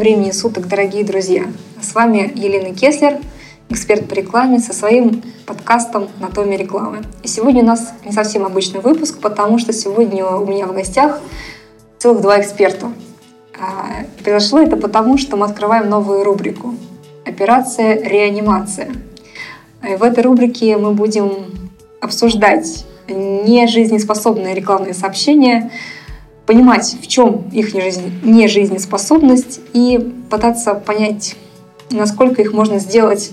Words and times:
Времени 0.00 0.30
суток, 0.30 0.66
дорогие 0.66 1.04
друзья! 1.04 1.44
С 1.78 1.94
вами 1.94 2.32
Елена 2.34 2.74
Кеслер, 2.74 3.18
эксперт 3.68 4.08
по 4.08 4.14
рекламе, 4.14 4.58
со 4.58 4.72
своим 4.72 5.22
подкастом 5.44 6.08
«Анатомия 6.18 6.56
рекламы». 6.56 7.02
И 7.22 7.28
сегодня 7.28 7.62
у 7.62 7.66
нас 7.66 7.92
не 8.02 8.10
совсем 8.10 8.46
обычный 8.46 8.80
выпуск, 8.80 9.18
потому 9.20 9.58
что 9.58 9.74
сегодня 9.74 10.24
у 10.24 10.46
меня 10.46 10.64
в 10.64 10.72
гостях 10.72 11.20
целых 11.98 12.22
два 12.22 12.40
эксперта. 12.40 12.90
А, 13.60 14.06
произошло 14.24 14.60
это 14.60 14.78
потому, 14.78 15.18
что 15.18 15.36
мы 15.36 15.44
открываем 15.44 15.90
новую 15.90 16.24
рубрику 16.24 16.76
«Операция 17.26 18.02
реанимация». 18.02 18.88
И 19.86 19.96
в 19.96 20.02
этой 20.02 20.24
рубрике 20.24 20.78
мы 20.78 20.92
будем 20.92 21.30
обсуждать 22.00 22.86
нежизнеспособные 23.06 24.54
рекламные 24.54 24.94
сообщения, 24.94 25.70
понимать, 26.50 26.96
в 27.00 27.06
чем 27.06 27.44
их 27.52 27.74
нежизнеспособность 27.74 29.60
и 29.72 30.12
пытаться 30.28 30.74
понять, 30.74 31.36
насколько 31.92 32.42
их 32.42 32.52
можно 32.52 32.80
сделать, 32.80 33.30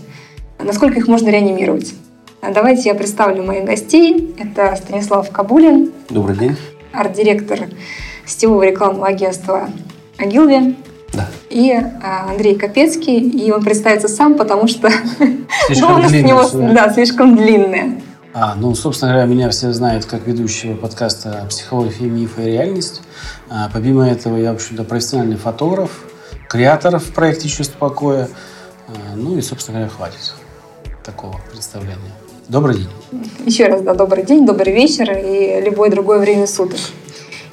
насколько 0.59 0.99
их 0.99 1.07
можно 1.07 1.29
реанимировать. 1.29 1.95
Давайте 2.43 2.89
я 2.89 2.93
представлю 2.93 3.41
моих 3.41 3.65
гостей. 3.65 4.35
Это 4.37 4.75
Станислав 4.75 5.31
Кабулин. 5.31 5.91
Добрый 6.11 6.37
день. 6.37 6.57
Арт-директор 6.93 7.61
сетевого 8.23 8.61
рекламного 8.61 9.07
агентства 9.07 9.67
Агилви. 10.19 10.75
Да. 11.13 11.27
И 11.49 11.71
а, 11.71 12.29
Андрей 12.29 12.53
Капецкий, 12.53 13.17
и 13.17 13.51
он 13.51 13.63
представится 13.63 14.09
сам, 14.09 14.35
потому 14.35 14.67
что 14.67 14.91
слишком 15.65 15.89
должность 15.89 16.23
него 16.23 16.47
да, 16.71 16.93
слишком 16.93 17.35
длинная. 17.35 17.99
А, 18.39 18.53
ну, 18.53 18.75
собственно 18.75 19.13
говоря, 19.13 19.27
меня 19.27 19.49
все 19.49 19.73
знают 19.73 20.05
как 20.05 20.27
ведущего 20.27 20.75
подкаста 20.75 21.47
«Психология, 21.49 22.05
мифы 22.05 22.43
и 22.43 22.51
реальность». 22.51 23.01
А, 23.49 23.67
помимо 23.73 24.07
этого, 24.07 24.37
я, 24.37 24.51
в 24.51 24.57
общем-то, 24.57 24.83
профессиональный 24.83 25.37
фотограф, 25.37 25.89
креатор 26.47 26.99
в 26.99 27.13
проекте 27.13 27.49
«Чувство 27.49 27.79
покоя». 27.79 28.29
А, 28.89 29.15
ну 29.15 29.39
и, 29.39 29.41
собственно 29.41 29.79
говоря, 29.79 29.91
хватит 29.91 30.35
такого 31.03 31.41
представления. 31.51 32.13
Добрый 32.47 32.75
день. 32.75 32.89
Еще 33.43 33.65
раз, 33.65 33.81
да, 33.81 33.95
добрый 33.95 34.23
день, 34.23 34.45
добрый 34.45 34.71
вечер 34.71 35.11
и 35.17 35.59
любое 35.59 35.89
другое 35.89 36.19
время 36.19 36.45
суток. 36.45 36.79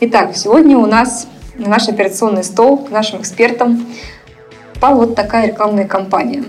Итак, 0.00 0.36
сегодня 0.36 0.76
у 0.76 0.84
нас 0.84 1.26
на 1.56 1.70
наш 1.70 1.88
операционный 1.88 2.44
стол 2.44 2.76
к 2.76 2.90
нашим 2.90 3.22
экспертам 3.22 3.86
попала 4.74 4.96
вот 4.96 5.14
такая 5.14 5.46
рекламная 5.46 5.86
кампания. 5.86 6.44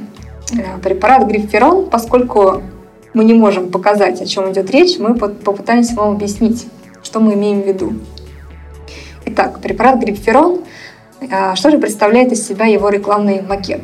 Э, 0.52 0.77
препарат 0.83 1.25
Грифферон, 1.25 1.89
поскольку 1.89 2.64
мы 3.16 3.23
не 3.23 3.33
можем 3.33 3.71
показать, 3.71 4.21
о 4.21 4.25
чем 4.25 4.52
идет 4.52 4.69
речь, 4.69 4.99
мы 4.99 5.16
попытаемся 5.16 5.95
вам 5.95 6.11
объяснить, 6.11 6.67
что 7.02 7.19
мы 7.21 7.33
имеем 7.33 7.61
в 7.61 7.67
виду. 7.67 7.94
Итак, 9.25 9.61
препарат 9.61 9.99
Грипферон. 9.99 10.61
А, 11.31 11.55
что 11.55 11.71
же 11.71 11.80
представляет 11.80 12.33
из 12.33 12.45
себя 12.45 12.66
его 12.66 12.89
рекламный 12.89 13.41
макет? 13.41 13.81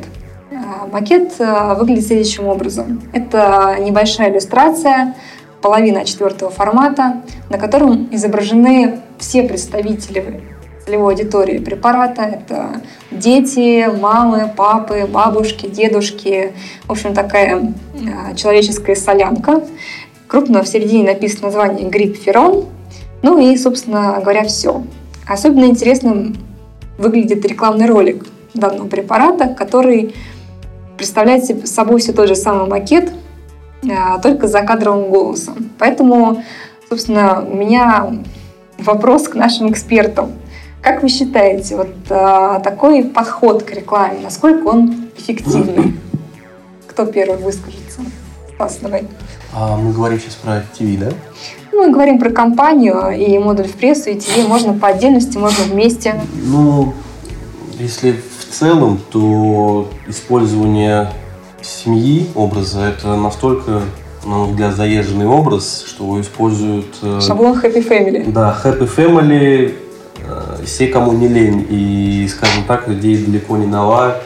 А, 0.52 0.86
макет 0.86 1.32
а, 1.40 1.74
выглядит 1.74 2.06
следующим 2.06 2.46
образом. 2.46 3.02
Это 3.14 3.78
небольшая 3.80 4.30
иллюстрация, 4.30 5.14
половина 5.62 6.04
четвертого 6.04 6.50
формата, 6.50 7.22
на 7.48 7.56
котором 7.56 8.08
изображены 8.12 9.00
все 9.18 9.44
представители 9.44 10.42
целевой 10.84 11.14
аудитории 11.14 11.58
препарата. 11.58 12.22
Это 12.22 12.80
дети, 13.10 13.88
мамы, 14.00 14.50
папы, 14.56 15.06
бабушки, 15.06 15.66
дедушки. 15.66 16.52
В 16.86 16.92
общем, 16.92 17.14
такая 17.14 17.72
а, 17.94 18.34
человеческая 18.34 18.96
солянка. 18.96 19.62
Крупно 20.26 20.62
в 20.62 20.68
середине 20.68 21.04
написано 21.04 21.46
название 21.46 21.88
грипп-ферон. 21.88 22.66
Ну 23.22 23.38
и, 23.38 23.56
собственно 23.56 24.18
говоря, 24.20 24.44
все. 24.44 24.82
Особенно 25.26 25.66
интересным 25.66 26.36
выглядит 26.98 27.44
рекламный 27.44 27.86
ролик 27.86 28.26
данного 28.54 28.88
препарата, 28.88 29.48
который 29.48 30.14
представляет 30.96 31.68
собой 31.68 32.00
все 32.00 32.12
тот 32.12 32.28
же 32.28 32.36
самый 32.36 32.68
макет, 32.68 33.12
а, 33.90 34.18
только 34.18 34.48
за 34.48 34.62
кадровым 34.62 35.10
голосом. 35.10 35.70
Поэтому, 35.78 36.42
собственно, 36.88 37.44
у 37.48 37.54
меня 37.54 38.12
вопрос 38.78 39.28
к 39.28 39.34
нашим 39.34 39.70
экспертам. 39.70 40.32
Как 40.82 41.00
вы 41.00 41.08
считаете, 41.08 41.76
вот 41.76 41.94
а, 42.10 42.58
такой 42.58 43.04
подход 43.04 43.62
к 43.62 43.70
рекламе, 43.70 44.18
насколько 44.20 44.66
он 44.66 45.10
эффективный? 45.16 45.94
Кто 46.88 47.06
первый 47.06 47.38
выскажется? 47.38 48.00
Стас, 48.54 48.78
давай. 48.82 49.06
А 49.54 49.76
мы 49.76 49.92
говорим 49.92 50.18
сейчас 50.18 50.34
про 50.34 50.64
ТВ, 50.76 50.98
да? 50.98 51.12
Мы 51.72 51.92
говорим 51.92 52.18
про 52.18 52.30
компанию 52.30 53.10
и 53.10 53.38
модуль 53.38 53.68
в 53.68 53.74
прессу, 53.74 54.10
и 54.10 54.18
ТВ 54.18 54.48
можно 54.48 54.72
по 54.74 54.88
отдельности, 54.88 55.38
можно 55.38 55.62
вместе. 55.64 56.20
Ну, 56.34 56.94
если 57.78 58.12
в 58.12 58.52
целом, 58.52 59.00
то 59.12 59.88
использование 60.08 61.10
семьи, 61.62 62.26
образа, 62.34 62.80
это 62.80 63.14
настолько, 63.14 63.82
на 64.24 64.30
мой 64.30 64.48
взгляд, 64.48 64.74
заезженный 64.74 65.26
образ, 65.26 65.84
что 65.86 66.04
его 66.04 66.20
используют... 66.20 66.86
Э, 67.02 67.20
Шаблон 67.20 67.56
Happy 67.56 67.88
Family. 67.88 68.32
Да, 68.32 68.58
Happy 68.64 68.90
Family, 68.96 69.74
все, 70.64 70.86
кому 70.88 71.12
не 71.12 71.28
лень, 71.28 71.66
и, 71.68 72.28
скажем 72.28 72.64
так, 72.64 72.88
людей 72.88 73.24
далеко 73.24 73.56
не 73.56 73.66
нова, 73.66 74.16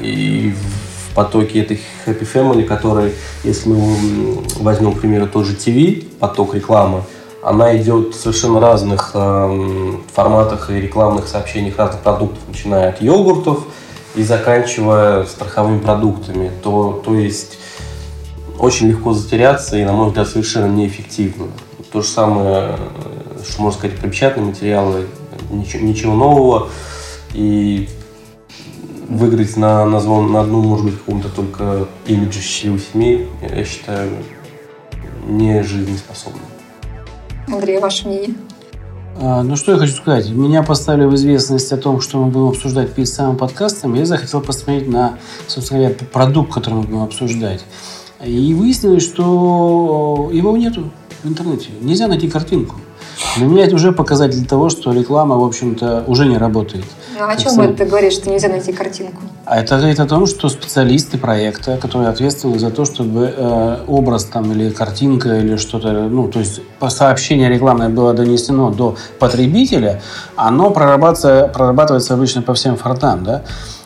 и 0.00 0.54
в 0.54 1.14
потоке 1.14 1.60
этой 1.60 1.80
Happy 2.06 2.26
Family, 2.32 2.64
который, 2.64 3.14
если 3.44 3.70
мы 3.70 4.38
возьмем, 4.60 4.94
к 4.94 5.00
примеру, 5.00 5.26
тот 5.26 5.46
же 5.46 5.54
ТВ, 5.54 6.04
поток 6.18 6.54
рекламы, 6.54 7.02
она 7.42 7.76
идет 7.76 8.14
в 8.14 8.20
совершенно 8.20 8.60
разных 8.60 9.12
э, 9.14 9.92
форматах 10.12 10.70
и 10.70 10.80
рекламных 10.80 11.28
сообщениях 11.28 11.78
разных 11.78 12.02
продуктов, 12.02 12.40
начиная 12.48 12.90
от 12.90 13.00
йогуртов 13.00 13.64
и 14.16 14.22
заканчивая 14.22 15.24
страховыми 15.24 15.78
продуктами. 15.78 16.50
То, 16.62 17.00
то 17.04 17.14
есть 17.14 17.58
очень 18.58 18.88
легко 18.88 19.12
затеряться 19.12 19.76
и, 19.76 19.84
на 19.84 19.92
мой 19.92 20.08
взгляд, 20.08 20.28
совершенно 20.28 20.66
неэффективно. 20.66 21.46
То 21.92 22.02
же 22.02 22.08
самое 22.08 22.76
что 23.46 23.62
можно 23.62 23.78
сказать, 23.78 23.98
про 23.98 24.08
печатные 24.08 24.46
материалы, 24.46 25.06
ничего, 25.50 25.84
ничего 25.84 26.14
нового. 26.14 26.68
И 27.34 27.88
выиграть 29.08 29.56
на, 29.56 29.84
на, 29.86 30.00
звон, 30.00 30.32
на 30.32 30.40
одну, 30.40 30.62
может 30.62 30.84
быть, 30.86 30.98
каком-то 30.98 31.28
только 31.28 31.86
имидже 32.06 32.40
счастливой 32.40 32.80
семьи, 32.80 33.28
я 33.42 33.64
считаю, 33.64 34.10
не 35.26 35.62
жизнеспособным. 35.62 36.42
Андрей, 37.46 37.78
ваше 37.78 38.06
мнение? 38.06 38.34
А, 39.20 39.42
ну, 39.42 39.56
что 39.56 39.72
я 39.72 39.78
хочу 39.78 39.94
сказать. 39.94 40.30
Меня 40.30 40.62
поставили 40.62 41.06
в 41.06 41.14
известность 41.14 41.72
о 41.72 41.76
том, 41.76 42.00
что 42.00 42.18
мы 42.18 42.30
будем 42.30 42.48
обсуждать 42.48 42.92
перед 42.92 43.08
самым 43.08 43.36
подкастом. 43.36 43.94
Я 43.94 44.04
захотел 44.04 44.40
посмотреть 44.40 44.88
на, 44.88 45.18
собственно 45.46 45.80
говоря, 45.80 45.96
продукт, 46.12 46.52
который 46.52 46.74
мы 46.74 46.82
будем 46.82 47.02
обсуждать. 47.02 47.64
И 48.24 48.54
выяснилось, 48.54 49.04
что 49.04 50.30
его 50.32 50.56
нету 50.56 50.90
в 51.22 51.28
интернете. 51.28 51.70
Нельзя 51.80 52.06
найти 52.06 52.28
картинку. 52.28 52.76
Для 53.38 53.46
меня 53.46 53.66
это 53.66 53.76
уже 53.76 53.92
показатель 53.92 54.44
того, 54.44 54.68
что 54.68 54.92
реклама, 54.92 55.36
в 55.36 55.44
общем-то, 55.44 56.02
уже 56.08 56.26
не 56.26 56.36
работает. 56.36 56.84
Ну, 57.16 57.28
о 57.28 57.36
чем 57.36 57.60
это 57.60 57.84
говорит, 57.84 58.12
что 58.12 58.30
нельзя 58.30 58.48
найти 58.48 58.72
картинку? 58.72 59.22
А 59.44 59.60
это 59.60 59.76
говорит 59.76 60.00
о 60.00 60.06
том, 60.06 60.26
что 60.26 60.48
специалисты 60.48 61.18
проекта, 61.18 61.76
которые 61.76 62.08
ответственны 62.08 62.58
за 62.58 62.70
то, 62.70 62.84
чтобы 62.84 63.32
э, 63.36 63.76
образ 63.86 64.24
там 64.24 64.50
или 64.50 64.70
картинка 64.70 65.38
или 65.38 65.56
что-то, 65.56 65.92
ну, 66.08 66.26
то 66.26 66.40
есть 66.40 66.60
сообщение 66.88 67.48
рекламное 67.48 67.88
было 67.88 68.12
донесено 68.12 68.70
до 68.70 68.96
потребителя, 69.20 70.02
оно 70.34 70.70
прорабатывается, 70.70 71.48
прорабатывается 71.54 72.14
обычно 72.14 72.42
по 72.42 72.54
всем 72.54 72.76
фронтам, 72.76 73.22
да 73.22 73.44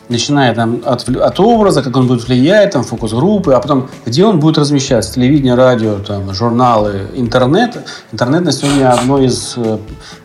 начиная 0.09 0.53
там 0.53 0.81
от, 0.85 1.07
от 1.07 1.39
образа, 1.39 1.81
как 1.81 1.95
он 1.95 2.07
будет 2.07 2.27
влиять, 2.27 2.71
там, 2.71 2.83
фокус-группы, 2.83 3.53
а 3.53 3.59
потом, 3.59 3.89
где 4.05 4.25
он 4.25 4.39
будет 4.39 4.57
размещаться, 4.57 5.13
телевидение, 5.13 5.55
радио, 5.55 5.99
там, 5.99 6.33
журналы, 6.33 7.07
интернет. 7.15 7.77
Интернет 8.11 8.43
на 8.43 8.51
сегодня 8.51 8.91
одно 8.91 9.19
из 9.19 9.53
э, 9.57 9.77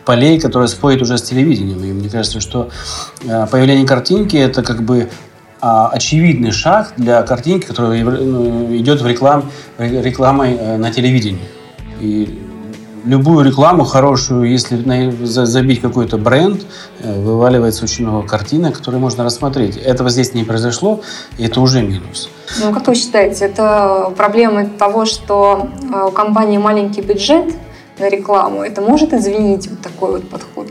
полей, 0.05 0.39
которое 0.39 0.67
спорит 0.67 1.01
уже 1.01 1.17
с 1.17 1.21
телевидением. 1.21 1.83
И 1.83 1.93
мне 1.93 2.09
кажется, 2.09 2.39
что 2.39 2.69
э, 3.23 3.47
появление 3.47 3.87
картинки– 3.87 4.35
это 4.37 4.63
как 4.63 4.83
бы 4.83 5.09
а, 5.61 5.89
очевидный 5.89 6.51
шаг 6.51 6.93
для 6.95 7.21
картинки, 7.23 7.65
которая 7.65 8.01
ну, 8.03 8.73
идет 8.77 9.01
в 9.01 9.07
реклам, 9.07 9.51
рекламой 9.77 10.55
э, 10.55 10.77
на 10.77 10.91
телевидении. 10.91 11.43
И 11.99 12.48
любую 13.05 13.45
рекламу 13.45 13.83
хорошую, 13.83 14.49
если 14.49 14.77
забить 15.25 15.81
какой-то 15.81 16.17
бренд, 16.17 16.61
э, 16.99 17.21
вываливается 17.21 17.83
очень 17.83 18.07
много 18.07 18.27
картинок, 18.27 18.77
которые 18.77 18.99
можно 18.99 19.23
рассмотреть. 19.23 19.77
Этого 19.77 20.09
здесь 20.09 20.33
не 20.33 20.43
произошло, 20.43 21.01
и 21.37 21.45
это 21.45 21.61
уже 21.61 21.81
минус. 21.81 22.29
Ну, 22.61 22.73
как 22.73 22.87
вы 22.87 22.95
считаете, 22.95 23.45
это 23.45 24.13
проблема 24.15 24.65
того, 24.65 25.05
что 25.05 25.69
э, 25.81 26.07
у 26.07 26.11
компании 26.11 26.57
маленький 26.57 27.01
бюджет 27.01 27.53
на 27.99 28.09
рекламу? 28.09 28.63
Это 28.63 28.81
может 28.81 29.13
извинить 29.13 29.69
вот 29.69 29.81
такой 29.81 30.11
вот 30.11 30.29
подход? 30.29 30.67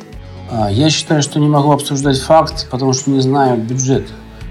А, 0.51 0.71
я 0.71 0.91
считаю, 0.91 1.23
что 1.23 1.39
не 1.39 1.49
могу 1.49 1.73
обсуждать 1.73 2.19
факт, 2.19 2.69
потому 2.71 2.93
что 2.93 3.11
не 3.11 3.21
знаю 3.21 3.59
бюджет. 3.59 4.09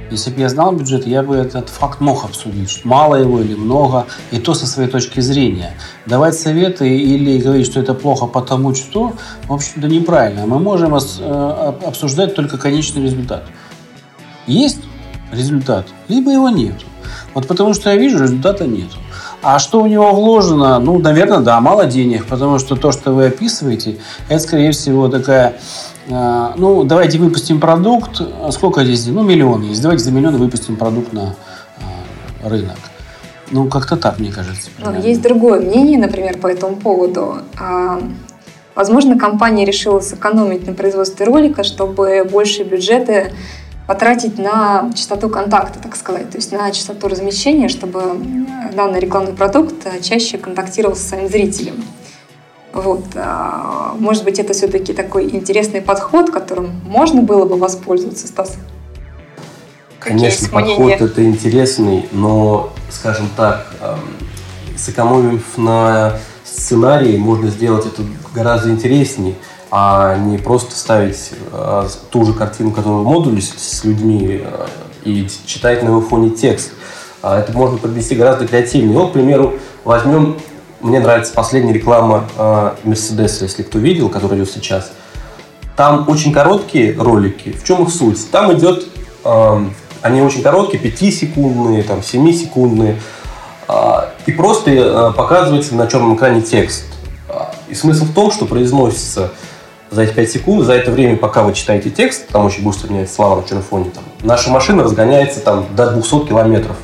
Если 0.09 0.31
бы 0.31 0.39
я 0.39 0.49
знал 0.49 0.71
бюджет, 0.71 1.05
я 1.05 1.21
бы 1.21 1.35
этот 1.35 1.69
факт 1.69 1.99
мог 1.99 2.23
обсудить, 2.23 2.85
мало 2.85 3.15
его 3.15 3.41
или 3.41 3.55
много, 3.55 4.05
и 4.31 4.39
то 4.39 4.53
со 4.53 4.65
своей 4.65 4.89
точки 4.89 5.19
зрения. 5.19 5.73
Давать 6.05 6.37
советы 6.37 6.97
или 6.97 7.39
говорить, 7.39 7.65
что 7.65 7.79
это 7.79 7.93
плохо 7.93 8.25
потому 8.25 8.73
что, 8.73 9.13
в 9.47 9.53
общем-то, 9.53 9.87
неправильно. 9.87 10.45
Мы 10.45 10.59
можем 10.59 10.95
э, 10.95 11.73
обсуждать 11.85 12.35
только 12.35 12.57
конечный 12.57 13.03
результат. 13.03 13.43
есть 14.45 14.79
результат, 15.31 15.87
либо 16.07 16.31
его 16.31 16.49
нету. 16.49 16.85
Вот 17.33 17.47
потому 17.47 17.73
что 17.73 17.89
я 17.89 17.97
вижу, 17.97 18.19
результата 18.19 18.65
нету. 18.65 18.97
А 19.41 19.59
что 19.59 19.81
у 19.81 19.87
него 19.87 20.11
вложено? 20.13 20.79
Ну, 20.79 20.97
наверное, 20.99 21.39
да, 21.39 21.59
мало 21.59 21.85
денег, 21.85 22.25
потому 22.25 22.59
что 22.59 22.75
то, 22.75 22.91
что 22.91 23.11
вы 23.11 23.27
описываете, 23.27 23.97
это, 24.29 24.39
скорее 24.39 24.71
всего, 24.71 25.07
такая 25.09 25.55
ну, 26.07 26.83
давайте 26.83 27.17
выпустим 27.17 27.59
продукт. 27.59 28.21
Сколько 28.51 28.83
здесь? 28.85 29.05
Ну, 29.07 29.23
миллион 29.23 29.63
есть. 29.63 29.81
Давайте 29.81 30.03
за 30.03 30.11
миллион 30.11 30.37
выпустим 30.37 30.75
продукт 30.77 31.13
на 31.13 31.35
э, 32.41 32.47
рынок. 32.47 32.77
Ну, 33.51 33.67
как-то 33.69 33.95
так, 33.95 34.19
мне 34.19 34.31
кажется. 34.31 34.69
Ну, 34.79 34.99
есть 35.01 35.21
другое 35.21 35.59
мнение, 35.61 35.97
например, 35.97 36.37
по 36.37 36.47
этому 36.47 36.75
поводу. 36.75 37.37
А, 37.57 38.01
возможно, 38.75 39.17
компания 39.17 39.65
решила 39.65 39.99
сэкономить 39.99 40.67
на 40.67 40.73
производстве 40.73 41.25
ролика, 41.25 41.63
чтобы 41.63 42.27
больше 42.29 42.63
бюджеты 42.63 43.33
потратить 43.87 44.37
на 44.37 44.91
частоту 44.95 45.29
контакта, 45.29 45.79
так 45.79 45.95
сказать, 45.95 46.29
то 46.29 46.37
есть 46.37 46.51
на 46.51 46.69
частоту 46.71 47.07
размещения, 47.07 47.69
чтобы 47.69 48.01
данный 48.75 48.99
рекламный 48.99 49.31
продукт 49.31 49.75
чаще 50.03 50.37
контактировал 50.37 50.95
с 50.97 51.03
своим 51.03 51.29
зрителем. 51.29 51.75
Вот. 52.73 53.03
А, 53.15 53.95
может 53.97 54.23
быть, 54.23 54.39
это 54.39 54.53
все-таки 54.53 54.93
такой 54.93 55.29
интересный 55.29 55.81
подход, 55.81 56.29
которым 56.29 56.71
можно 56.85 57.21
было 57.21 57.45
бы 57.45 57.57
воспользоваться, 57.57 58.27
Стас? 58.27 58.57
Конечно, 59.99 60.47
подход 60.49 60.91
это 60.91 61.25
интересный, 61.25 62.07
но, 62.11 62.71
скажем 62.89 63.29
так, 63.35 63.73
сэкономив 64.77 65.57
на 65.57 66.19
сценарии, 66.45 67.17
можно 67.17 67.49
сделать 67.49 67.85
это 67.85 68.03
гораздо 68.33 68.69
интереснее 68.69 69.35
а 69.69 70.17
не 70.17 70.37
просто 70.37 70.75
ставить 70.75 71.31
э, 71.51 71.87
ту 72.09 72.25
же 72.25 72.33
картину, 72.33 72.71
которую 72.71 73.01
в 73.01 73.05
модуле 73.05 73.41
с, 73.41 73.83
людьми 73.83 74.41
э, 74.43 74.65
и 75.03 75.27
читать 75.45 75.83
на 75.83 75.89
его 75.89 76.01
фоне 76.01 76.29
текст. 76.29 76.71
А 77.21 77.39
это 77.39 77.51
можно 77.51 77.77
подвести 77.77 78.15
гораздо 78.15 78.47
креативнее. 78.47 78.97
Вот, 78.97 79.09
к 79.09 79.13
примеру, 79.13 79.55
возьмем, 79.83 80.37
мне 80.81 80.99
нравится 80.99 81.33
последняя 81.33 81.73
реклама 81.73 82.25
э, 82.37 82.71
Mercedes, 82.83 83.41
если 83.41 83.63
кто 83.63 83.79
видел, 83.79 84.09
которая 84.09 84.39
идет 84.39 84.51
сейчас. 84.51 84.91
Там 85.75 86.05
очень 86.07 86.31
короткие 86.31 86.95
ролики. 86.97 87.51
В 87.51 87.63
чем 87.63 87.83
их 87.83 87.89
суть? 87.89 88.29
Там 88.31 88.53
идет, 88.53 88.85
э, 89.23 89.65
они 90.01 90.21
очень 90.21 90.41
короткие, 90.41 90.83
5-секундные, 90.83 91.83
там, 91.83 91.99
7-секундные. 91.99 92.99
Э, 93.67 94.09
и 94.25 94.31
просто 94.31 94.71
э, 94.71 95.13
показывается 95.13 95.75
на 95.75 95.87
черном 95.87 96.15
экране 96.15 96.41
текст. 96.41 96.85
И 97.69 97.75
смысл 97.75 98.05
в 98.05 98.13
том, 98.13 98.31
что 98.31 98.45
произносится 98.45 99.31
за 99.91 100.03
эти 100.03 100.13
5 100.13 100.31
секунд, 100.31 100.65
за 100.65 100.73
это 100.73 100.91
время, 100.91 101.17
пока 101.17 101.43
вы 101.43 101.53
читаете 101.53 101.89
текст, 101.89 102.27
там 102.27 102.45
очень 102.45 102.63
быстро 102.63 102.89
меняется 102.89 103.15
слова 103.15 103.41
на 103.41 103.43
черном 103.43 103.63
фоне, 103.63 103.91
там, 103.93 104.03
наша 104.21 104.49
машина 104.49 104.83
разгоняется 104.83 105.41
там, 105.41 105.65
до 105.75 105.91
200 105.91 106.27
километров 106.27 106.77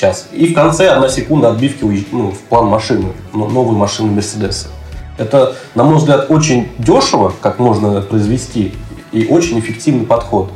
час. 0.00 0.28
И 0.32 0.46
в 0.46 0.54
конце 0.54 0.88
одна 0.88 1.08
секунда 1.08 1.50
отбивки 1.50 2.06
ну, 2.12 2.30
в 2.30 2.38
план 2.38 2.66
машины, 2.66 3.12
новой 3.32 3.76
машины 3.76 4.10
Мерседеса. 4.10 4.68
Это, 5.18 5.54
на 5.74 5.84
мой 5.84 5.96
взгляд, 5.96 6.30
очень 6.30 6.68
дешево, 6.78 7.32
как 7.40 7.58
можно 7.58 8.00
произвести, 8.00 8.72
и 9.12 9.26
очень 9.26 9.60
эффективный 9.60 10.06
подход. 10.06 10.50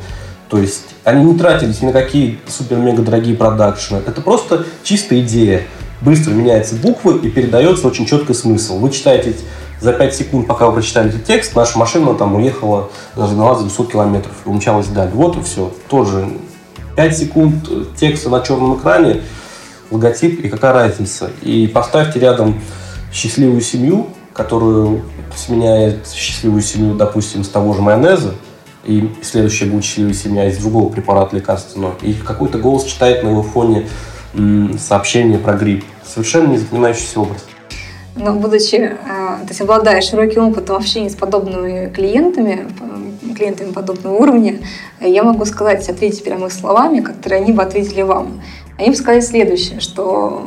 То 0.49 0.57
есть 0.57 0.85
они 1.03 1.23
не 1.23 1.37
тратились 1.37 1.81
ни 1.81 1.87
на 1.87 1.91
какие 1.91 2.39
супер-мега 2.47 3.03
дорогие 3.03 3.35
продакшены. 3.35 4.01
Это 4.05 4.21
просто 4.21 4.65
чистая 4.83 5.19
идея. 5.19 5.63
Быстро 6.01 6.31
меняются 6.31 6.75
буквы 6.75 7.17
и 7.19 7.29
передается 7.29 7.87
очень 7.87 8.05
четкий 8.05 8.33
смысл. 8.33 8.79
Вы 8.79 8.91
читаете 8.91 9.35
за 9.79 9.93
5 9.93 10.15
секунд, 10.15 10.47
пока 10.47 10.67
вы 10.67 10.73
прочитали 10.73 11.09
этот 11.09 11.25
текст, 11.25 11.55
наша 11.55 11.77
машина 11.77 12.13
там 12.15 12.35
уехала, 12.35 12.89
разогналась 13.15 13.59
за 13.59 13.65
200 13.65 13.91
километров 13.91 14.33
и 14.45 14.49
умчалась 14.49 14.87
далее. 14.87 15.13
Вот 15.13 15.37
и 15.37 15.41
все. 15.41 15.71
Тоже 15.89 16.27
5 16.95 17.17
секунд 17.17 17.55
текста 17.97 18.29
на 18.29 18.41
черном 18.41 18.77
экране, 18.77 19.21
логотип 19.91 20.43
и 20.43 20.49
какая 20.49 20.73
разница. 20.73 21.29
И 21.41 21.67
поставьте 21.67 22.19
рядом 22.19 22.61
счастливую 23.11 23.61
семью, 23.61 24.07
которую 24.33 25.03
сменяет 25.35 26.07
счастливую 26.07 26.61
семью, 26.61 26.95
допустим, 26.95 27.43
с 27.43 27.49
того 27.49 27.73
же 27.73 27.81
майонеза, 27.81 28.35
и 28.83 29.11
следующая 29.21 29.65
будет 29.65 29.83
счастливая 29.83 30.13
семья 30.13 30.47
из 30.47 30.57
другого 30.57 30.89
препарата 30.91 31.35
лекарственного, 31.35 31.95
и 32.01 32.13
какой-то 32.13 32.59
голос 32.59 32.83
читает 32.85 33.23
на 33.23 33.29
его 33.29 33.43
фоне 33.43 33.87
сообщение 34.79 35.39
про 35.39 35.53
грипп. 35.53 35.85
Совершенно 36.05 36.47
не 36.47 36.57
запоминающийся 36.57 37.19
образ 37.19 37.45
но 38.15 38.33
будучи, 38.33 38.75
э, 38.75 38.95
то 38.97 39.47
есть 39.49 39.61
обладая 39.61 40.01
широким 40.01 40.47
опытом 40.47 40.77
общения 40.77 41.09
с 41.09 41.15
подобными 41.15 41.89
клиентами, 41.89 42.67
клиентами 43.35 43.71
подобного 43.71 44.15
уровня, 44.15 44.59
я 44.99 45.23
могу 45.23 45.45
сказать, 45.45 45.87
ответить 45.89 46.23
прямо 46.23 46.49
словами, 46.49 47.01
которые 47.01 47.41
они 47.41 47.51
бы 47.51 47.61
ответили 47.61 48.01
вам. 48.01 48.41
Они 48.77 48.89
бы 48.89 48.95
сказали 48.95 49.21
следующее, 49.21 49.79
что 49.79 50.43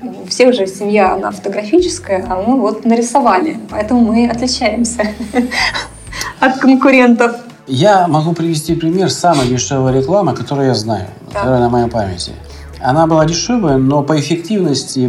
у 0.00 0.26
всех 0.26 0.54
же 0.54 0.66
семья, 0.66 1.14
она 1.14 1.30
фотографическая, 1.30 2.24
а 2.28 2.42
мы 2.42 2.60
вот 2.60 2.84
нарисовали, 2.84 3.58
поэтому 3.70 4.00
мы 4.00 4.28
отличаемся 4.28 5.02
от 6.40 6.58
конкурентов. 6.58 7.36
Я 7.66 8.08
могу 8.08 8.32
привести 8.32 8.74
пример 8.74 9.10
самой 9.10 9.48
дешевой 9.48 9.92
рекламы, 9.92 10.34
которую 10.34 10.68
я 10.68 10.74
знаю, 10.74 11.06
которая 11.32 11.60
на 11.60 11.68
моей 11.68 11.88
памяти. 11.88 12.32
Она 12.80 13.06
была 13.06 13.26
дешевая, 13.26 13.76
но 13.76 14.02
по 14.02 14.18
эффективности 14.18 15.08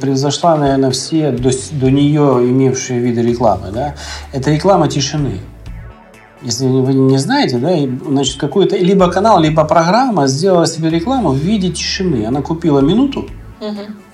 превзошла, 0.00 0.56
наверное, 0.56 0.90
все 0.90 1.30
до, 1.30 1.50
до 1.72 1.90
нее 1.90 2.40
имевшие 2.42 2.98
виды 2.98 3.22
рекламы. 3.22 3.70
Да? 3.72 3.94
Это 4.32 4.50
реклама 4.50 4.88
тишины. 4.88 5.38
Если 6.44 6.66
вы 6.66 6.92
не 6.92 7.18
знаете, 7.18 7.56
да, 7.56 7.70
значит, 8.06 8.38
какой-то 8.38 8.76
либо 8.76 9.10
канал, 9.10 9.40
либо 9.40 9.64
программа 9.64 10.26
сделала 10.26 10.66
себе 10.66 10.90
рекламу 10.90 11.30
в 11.30 11.38
виде 11.38 11.70
тишины. 11.70 12.26
Она 12.26 12.42
купила 12.42 12.80
минуту, 12.80 13.26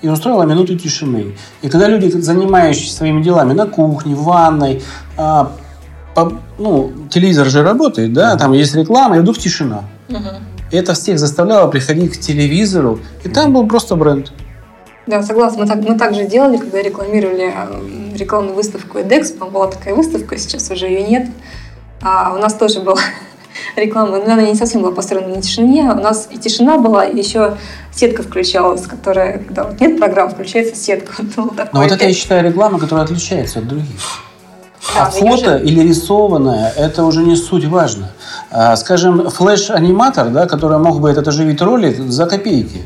и 0.01 0.07
устроила 0.07 0.43
минуту 0.43 0.77
тишины. 0.77 1.35
И 1.61 1.69
когда 1.69 1.87
люди, 1.87 2.07
занимающиеся 2.07 2.95
своими 2.95 3.21
делами 3.21 3.53
на 3.53 3.67
кухне, 3.67 4.15
в 4.15 4.23
ванной, 4.23 4.81
а, 5.17 5.51
по, 6.15 6.33
ну, 6.57 6.91
телевизор 7.09 7.47
же 7.47 7.63
работает, 7.63 8.13
да, 8.13 8.37
там 8.37 8.53
есть 8.53 8.75
реклама, 8.75 9.17
и 9.17 9.19
вдруг 9.19 9.37
тишина. 9.37 9.83
Угу. 10.09 10.19
И 10.71 10.77
это 10.77 10.93
всех 10.93 11.19
заставляло 11.19 11.69
приходить 11.69 12.13
к 12.13 12.19
телевизору, 12.19 12.99
и 13.23 13.29
там 13.29 13.53
был 13.53 13.67
просто 13.67 13.95
бренд. 13.95 14.31
Да, 15.07 15.21
согласна. 15.23 15.61
Мы 15.61 15.67
так, 15.67 15.77
мы 15.81 15.97
также 15.97 16.25
делали, 16.25 16.57
когда 16.57 16.81
рекламировали 16.81 17.53
э, 17.53 18.17
рекламную 18.17 18.55
выставку 18.55 18.99
EDEX. 18.99 19.51
Была 19.51 19.67
такая 19.67 19.95
выставка, 19.95 20.37
сейчас 20.37 20.69
уже 20.69 20.85
ее 20.85 21.03
нет. 21.03 21.27
А 22.01 22.33
у 22.33 22.39
нас 22.39 22.53
тоже 22.55 22.81
была 22.81 22.99
реклама, 23.75 24.17
но 24.17 24.33
она 24.33 24.41
не 24.43 24.55
совсем 24.55 24.81
была 24.81 24.91
построена 24.91 25.35
на 25.35 25.41
тишине. 25.41 25.91
У 25.91 26.01
нас 26.01 26.27
и 26.31 26.37
тишина 26.37 26.77
была, 26.77 27.05
и 27.05 27.17
еще 27.17 27.57
сетка 27.93 28.23
включалась, 28.23 28.87
которая, 28.87 29.39
когда 29.39 29.65
вот 29.65 29.79
нет 29.79 29.99
программ, 29.99 30.29
включается 30.29 30.75
сетка. 30.75 31.13
Вот 31.35 31.55
но 31.73 31.81
вот 31.81 31.91
это, 31.91 32.05
я 32.05 32.13
считаю, 32.13 32.43
реклама, 32.43 32.79
которая 32.79 33.05
отличается 33.05 33.59
от 33.59 33.67
других. 33.67 34.01
Да, 34.95 35.05
а 35.05 35.11
фото 35.11 35.55
уже... 35.57 35.63
или 35.63 35.87
рисованное, 35.87 36.73
это 36.75 37.03
уже 37.03 37.21
не 37.21 37.35
суть 37.35 37.65
важно. 37.65 38.11
А, 38.49 38.75
скажем, 38.75 39.29
флеш-аниматор, 39.29 40.29
да, 40.29 40.47
который 40.47 40.79
мог 40.79 40.99
бы 40.99 41.09
этот 41.09 41.27
оживить 41.27 41.61
ролик 41.61 41.99
за 41.99 42.25
копейки. 42.25 42.81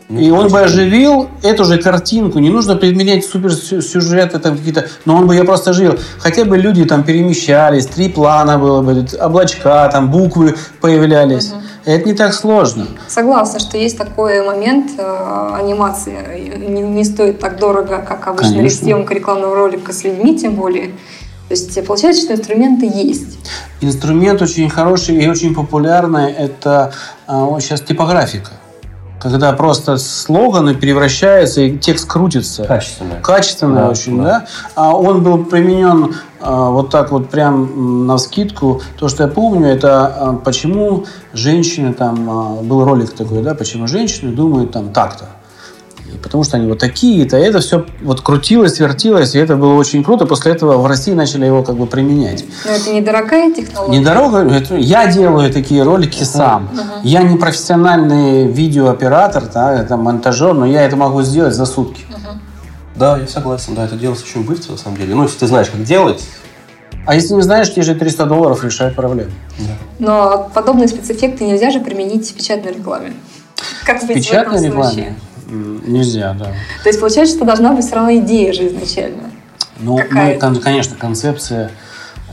ну, 0.08 0.20
и 0.20 0.30
он 0.30 0.48
бы 0.48 0.60
оживил 0.60 1.28
эту 1.42 1.64
же 1.64 1.78
картинку. 1.78 2.38
Не 2.38 2.50
нужно 2.50 2.76
применять 2.76 3.24
суперсюжеты 3.24 4.38
там 4.38 4.56
какие-то, 4.56 4.86
но 5.06 5.16
он 5.16 5.26
бы 5.26 5.34
ее 5.34 5.44
просто 5.44 5.70
оживил. 5.70 5.98
Хотя 6.18 6.44
бы 6.44 6.58
люди 6.58 6.84
там 6.84 7.04
перемещались, 7.04 7.86
три 7.86 8.10
плана 8.10 8.58
было 8.58 8.82
бы, 8.82 9.06
облачка, 9.20 9.88
там 9.88 10.10
буквы 10.10 10.56
появлялись. 10.80 11.52
Угу. 11.52 11.62
Это 11.84 12.06
не 12.06 12.14
так 12.14 12.32
сложно. 12.32 12.86
Согласна, 13.08 13.60
что 13.60 13.76
есть 13.76 13.98
такой 13.98 14.44
момент 14.44 14.92
э, 14.96 15.50
анимации. 15.54 16.56
Не, 16.56 16.80
не 16.80 17.04
стоит 17.04 17.40
так 17.40 17.58
дорого, 17.58 18.04
как 18.06 18.26
обычно 18.26 18.68
съемка 18.70 19.14
рекламного 19.14 19.54
ролика 19.54 19.92
с 19.92 20.02
людьми, 20.02 20.38
тем 20.38 20.54
более. 20.54 20.88
То 21.48 21.50
есть 21.50 21.86
получается, 21.86 22.22
что 22.22 22.34
инструменты 22.34 22.86
есть. 22.86 23.38
Инструмент 23.82 24.40
очень 24.40 24.70
хороший 24.70 25.16
и 25.16 25.28
очень 25.28 25.54
популярный. 25.54 26.32
Это 26.32 26.92
э, 27.28 27.32
сейчас 27.60 27.82
типографика 27.82 28.50
когда 29.24 29.54
просто 29.54 29.96
слоганы 29.96 30.74
превращаются 30.74 31.62
и 31.62 31.78
текст 31.78 32.06
крутится. 32.06 32.64
Качественно. 32.64 33.14
Качественно 33.22 33.76
да, 33.76 33.88
очень, 33.88 34.18
да. 34.18 34.24
да. 34.24 34.46
А 34.74 34.94
он 34.94 35.22
был 35.22 35.46
применен 35.46 36.14
а, 36.42 36.68
вот 36.68 36.90
так 36.90 37.10
вот 37.10 37.30
прям 37.30 38.06
на 38.06 38.18
скидку. 38.18 38.82
То, 38.98 39.08
что 39.08 39.22
я 39.22 39.30
помню, 39.30 39.68
это 39.68 40.06
а, 40.06 40.32
почему 40.34 41.06
женщины 41.32 41.94
там, 41.94 42.28
а, 42.28 42.62
был 42.62 42.84
ролик 42.84 43.14
такой, 43.14 43.42
да, 43.42 43.54
почему 43.54 43.86
женщины 43.86 44.30
думают 44.30 44.72
там 44.72 44.92
так-то. 44.92 45.24
И 46.14 46.16
потому 46.16 46.44
что 46.44 46.56
они 46.56 46.68
вот 46.68 46.78
такие-то. 46.78 47.36
И 47.36 47.42
это 47.42 47.60
все 47.60 47.84
вот 48.02 48.20
крутилось, 48.20 48.78
вертилось, 48.78 49.34
и 49.34 49.38
это 49.38 49.56
было 49.56 49.74
очень 49.74 50.04
круто. 50.04 50.26
После 50.26 50.52
этого 50.52 50.78
в 50.78 50.86
России 50.86 51.12
начали 51.12 51.46
его 51.46 51.62
как 51.62 51.76
бы 51.76 51.86
применять. 51.86 52.44
Но 52.64 52.70
это 52.70 52.92
недорогая 52.92 53.52
технология? 53.52 53.98
Недорого. 53.98 54.76
Я 54.76 55.10
делаю 55.10 55.52
такие 55.52 55.82
ролики 55.82 56.22
uh-huh. 56.22 56.24
сам. 56.24 56.70
Uh-huh. 56.72 57.00
Я 57.02 57.22
не 57.22 57.36
профессиональный 57.36 58.46
видеооператор, 58.46 59.44
да, 59.52 59.80
это 59.80 59.96
монтажер, 59.96 60.54
но 60.54 60.66
я 60.66 60.82
это 60.82 60.96
могу 60.96 61.22
сделать 61.22 61.54
за 61.54 61.66
сутки. 61.66 62.02
Uh-huh. 62.08 62.38
Да, 62.94 63.18
я 63.18 63.26
согласен. 63.26 63.74
Да, 63.74 63.84
это 63.84 63.96
делается 63.96 64.24
очень 64.24 64.44
быстро, 64.44 64.72
на 64.72 64.78
самом 64.78 64.96
деле. 64.96 65.14
Ну, 65.14 65.24
если 65.24 65.38
ты 65.38 65.46
знаешь, 65.48 65.68
как 65.68 65.82
делать, 65.82 66.22
а 67.06 67.14
если 67.14 67.34
не 67.34 67.42
знаешь, 67.42 67.72
те 67.72 67.82
же 67.82 67.94
300 67.94 68.26
долларов 68.26 68.64
решают 68.64 68.96
проблему. 68.96 69.30
Да. 69.58 69.74
Но 69.98 70.50
подобные 70.54 70.88
спецэффекты 70.88 71.44
нельзя 71.44 71.70
же 71.70 71.80
применить 71.80 72.30
в 72.30 72.34
печатной 72.34 72.72
рекламе. 72.72 73.12
Как 73.84 74.02
в 74.02 74.06
печатной 74.06 74.64
рекламе? 74.64 74.92
Случае? 74.92 75.14
Нельзя, 75.86 76.34
да. 76.38 76.46
То 76.82 76.88
есть 76.88 77.00
получается, 77.00 77.36
что 77.36 77.44
должна 77.44 77.72
быть 77.72 77.84
все 77.84 77.94
равно 77.94 78.14
идея 78.16 78.52
же 78.52 78.68
изначально. 78.68 79.30
Ну, 79.78 80.00
мы, 80.10 80.38
конечно, 80.62 80.96
концепция, 80.96 81.70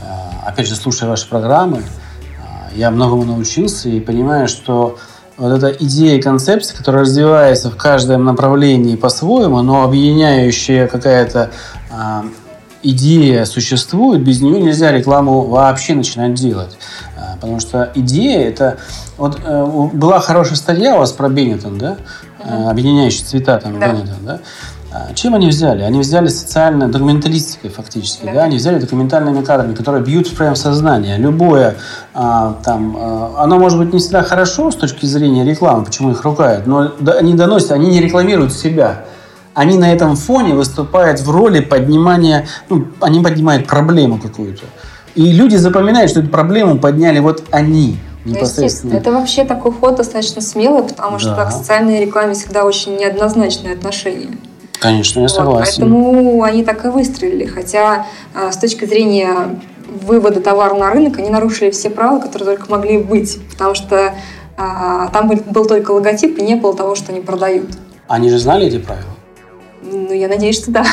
опять 0.46 0.68
же, 0.68 0.76
слушая 0.76 1.10
ваши 1.10 1.28
программы, 1.28 1.78
э, 1.78 1.82
я 2.76 2.90
многому 2.90 3.24
научился 3.24 3.88
и 3.88 4.00
понимаю, 4.00 4.48
что 4.48 4.98
вот 5.36 5.50
эта 5.50 5.70
идея 5.84 6.18
и 6.18 6.22
концепция, 6.22 6.76
которая 6.76 7.02
развивается 7.02 7.70
в 7.70 7.76
каждом 7.76 8.24
направлении 8.24 8.96
по-своему, 8.96 9.60
но 9.62 9.82
объединяющая 9.82 10.86
какая-то 10.86 11.50
э, 11.90 12.22
идея 12.84 13.44
существует, 13.44 14.22
без 14.22 14.40
нее 14.40 14.60
нельзя 14.60 14.92
рекламу 14.92 15.42
вообще 15.42 15.94
начинать 15.94 16.34
делать. 16.34 16.76
Потому 17.34 17.60
что 17.60 17.90
идея 17.94 18.48
это... 18.48 18.78
Вот 19.16 19.40
была 19.92 20.20
хорошая 20.20 20.56
статья 20.56 20.96
у 20.96 20.98
вас 20.98 21.12
про 21.12 21.28
Беннетон, 21.28 21.78
да? 21.78 21.96
Uh-huh. 22.44 22.70
Объединяющие 22.70 23.24
цвета 23.24 23.58
там 23.58 23.78
да. 23.78 23.88
Беннетон, 23.88 24.16
да? 24.22 24.40
А, 24.92 25.14
чем 25.14 25.34
они 25.34 25.48
взяли? 25.48 25.82
Они 25.82 26.00
взяли 26.00 26.28
социально 26.28 26.88
документалистикой 26.88 27.70
фактически, 27.70 28.26
да. 28.26 28.34
да? 28.34 28.42
Они 28.44 28.56
взяли 28.56 28.78
документальными 28.78 29.42
кадрами, 29.42 29.74
которые 29.74 30.04
бьют 30.04 30.28
в 30.28 30.54
сознание. 30.54 31.16
Любое 31.16 31.76
а, 32.12 32.58
там, 32.64 32.96
а, 32.98 33.34
оно 33.38 33.58
может 33.58 33.78
быть 33.78 33.92
не 33.92 33.98
всегда 34.00 34.22
хорошо 34.22 34.70
с 34.70 34.76
точки 34.76 35.06
зрения 35.06 35.44
рекламы, 35.44 35.84
почему 35.84 36.10
их 36.10 36.22
ругают, 36.24 36.66
но 36.66 36.92
они 37.12 37.34
доносят, 37.34 37.72
они 37.72 37.88
не 37.88 38.00
рекламируют 38.00 38.52
себя 38.52 39.04
они 39.54 39.76
на 39.76 39.92
этом 39.92 40.16
фоне 40.16 40.54
выступают 40.54 41.20
в 41.20 41.30
роли 41.30 41.60
поднимания, 41.60 42.46
ну, 42.68 42.86
они 43.00 43.22
поднимают 43.22 43.66
проблему 43.66 44.18
какую-то. 44.18 44.64
И 45.14 45.30
люди 45.30 45.56
запоминают, 45.56 46.10
что 46.10 46.20
эту 46.20 46.30
проблему 46.30 46.78
подняли 46.78 47.18
вот 47.18 47.44
они. 47.50 47.98
Естественно. 48.24 48.94
Это 48.94 49.10
вообще 49.10 49.44
такой 49.44 49.72
ход 49.72 49.96
достаточно 49.96 50.40
смелый, 50.40 50.84
потому 50.84 51.12
да. 51.12 51.18
что 51.18 51.44
к 51.46 51.52
социальной 51.52 52.00
рекламе 52.00 52.34
всегда 52.34 52.64
очень 52.64 52.96
неоднозначное 52.96 53.74
отношение. 53.74 54.30
Конечно, 54.78 55.20
я 55.20 55.28
согласен. 55.28 55.82
поэтому 55.82 56.42
они 56.42 56.64
так 56.64 56.84
и 56.84 56.88
выстрелили. 56.88 57.46
Хотя 57.46 58.06
а, 58.34 58.50
с 58.50 58.56
точки 58.56 58.84
зрения 58.84 59.60
вывода 59.88 60.40
товара 60.40 60.74
на 60.74 60.90
рынок 60.90 61.18
они 61.18 61.30
нарушили 61.30 61.70
все 61.70 61.88
правила, 61.90 62.18
которые 62.18 62.56
только 62.56 62.70
могли 62.70 62.98
быть. 62.98 63.38
Потому 63.50 63.74
что 63.74 64.12
а, 64.56 65.08
там 65.08 65.28
был, 65.28 65.36
был 65.46 65.66
только 65.66 65.92
логотип 65.92 66.38
и 66.38 66.42
не 66.42 66.56
было 66.56 66.76
того, 66.76 66.94
что 66.94 67.12
они 67.12 67.20
продают. 67.20 67.70
Они 68.08 68.28
же 68.28 68.38
знали 68.38 68.66
эти 68.66 68.78
правила? 68.78 69.11
Ну, 69.94 70.10
я 70.10 70.26
надеюсь, 70.26 70.56
что 70.56 70.70
да. 70.70 70.84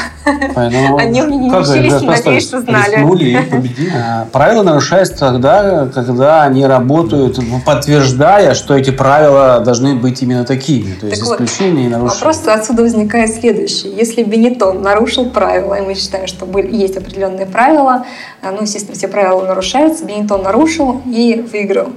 Поэтому, 0.55 0.97
Они 0.97 1.21
у 1.21 1.27
меня 1.27 1.37
не 1.37 1.51
учились, 1.51 2.01
надеюсь, 2.01 2.43
что 2.43 2.59
знали. 2.59 2.95
и 3.23 3.49
победили. 3.49 3.93
А, 3.95 4.27
правила 4.29 4.61
нарушаются 4.63 5.17
тогда, 5.17 5.87
когда 5.87 6.43
они 6.43 6.65
работают, 6.65 7.39
подтверждая, 7.65 8.53
что 8.53 8.77
эти 8.77 8.89
правила 8.89 9.61
должны 9.61 9.95
быть 9.95 10.21
именно 10.21 10.43
такими. 10.43 10.93
То 10.95 11.07
есть 11.07 11.21
так 11.23 11.39
исключения 11.39 11.83
вот, 11.83 11.87
и 11.87 11.89
нарушения. 11.89 12.25
Вопрос 12.25 12.47
отсюда 12.47 12.81
возникает 12.81 13.33
следующий. 13.33 13.87
Если 13.87 14.23
Бенетон 14.23 14.81
нарушил 14.81 15.29
правила, 15.29 15.75
и 15.75 15.81
мы 15.81 15.95
считаем, 15.95 16.27
что 16.27 16.45
были, 16.45 16.75
есть 16.75 16.97
определенные 16.97 17.45
правила, 17.45 18.05
а, 18.41 18.51
ну, 18.51 18.63
естественно, 18.63 18.97
все 18.97 19.07
правила 19.07 19.45
нарушаются, 19.45 20.03
Бенетон 20.03 20.43
нарушил 20.43 21.01
и 21.05 21.45
выиграл, 21.51 21.87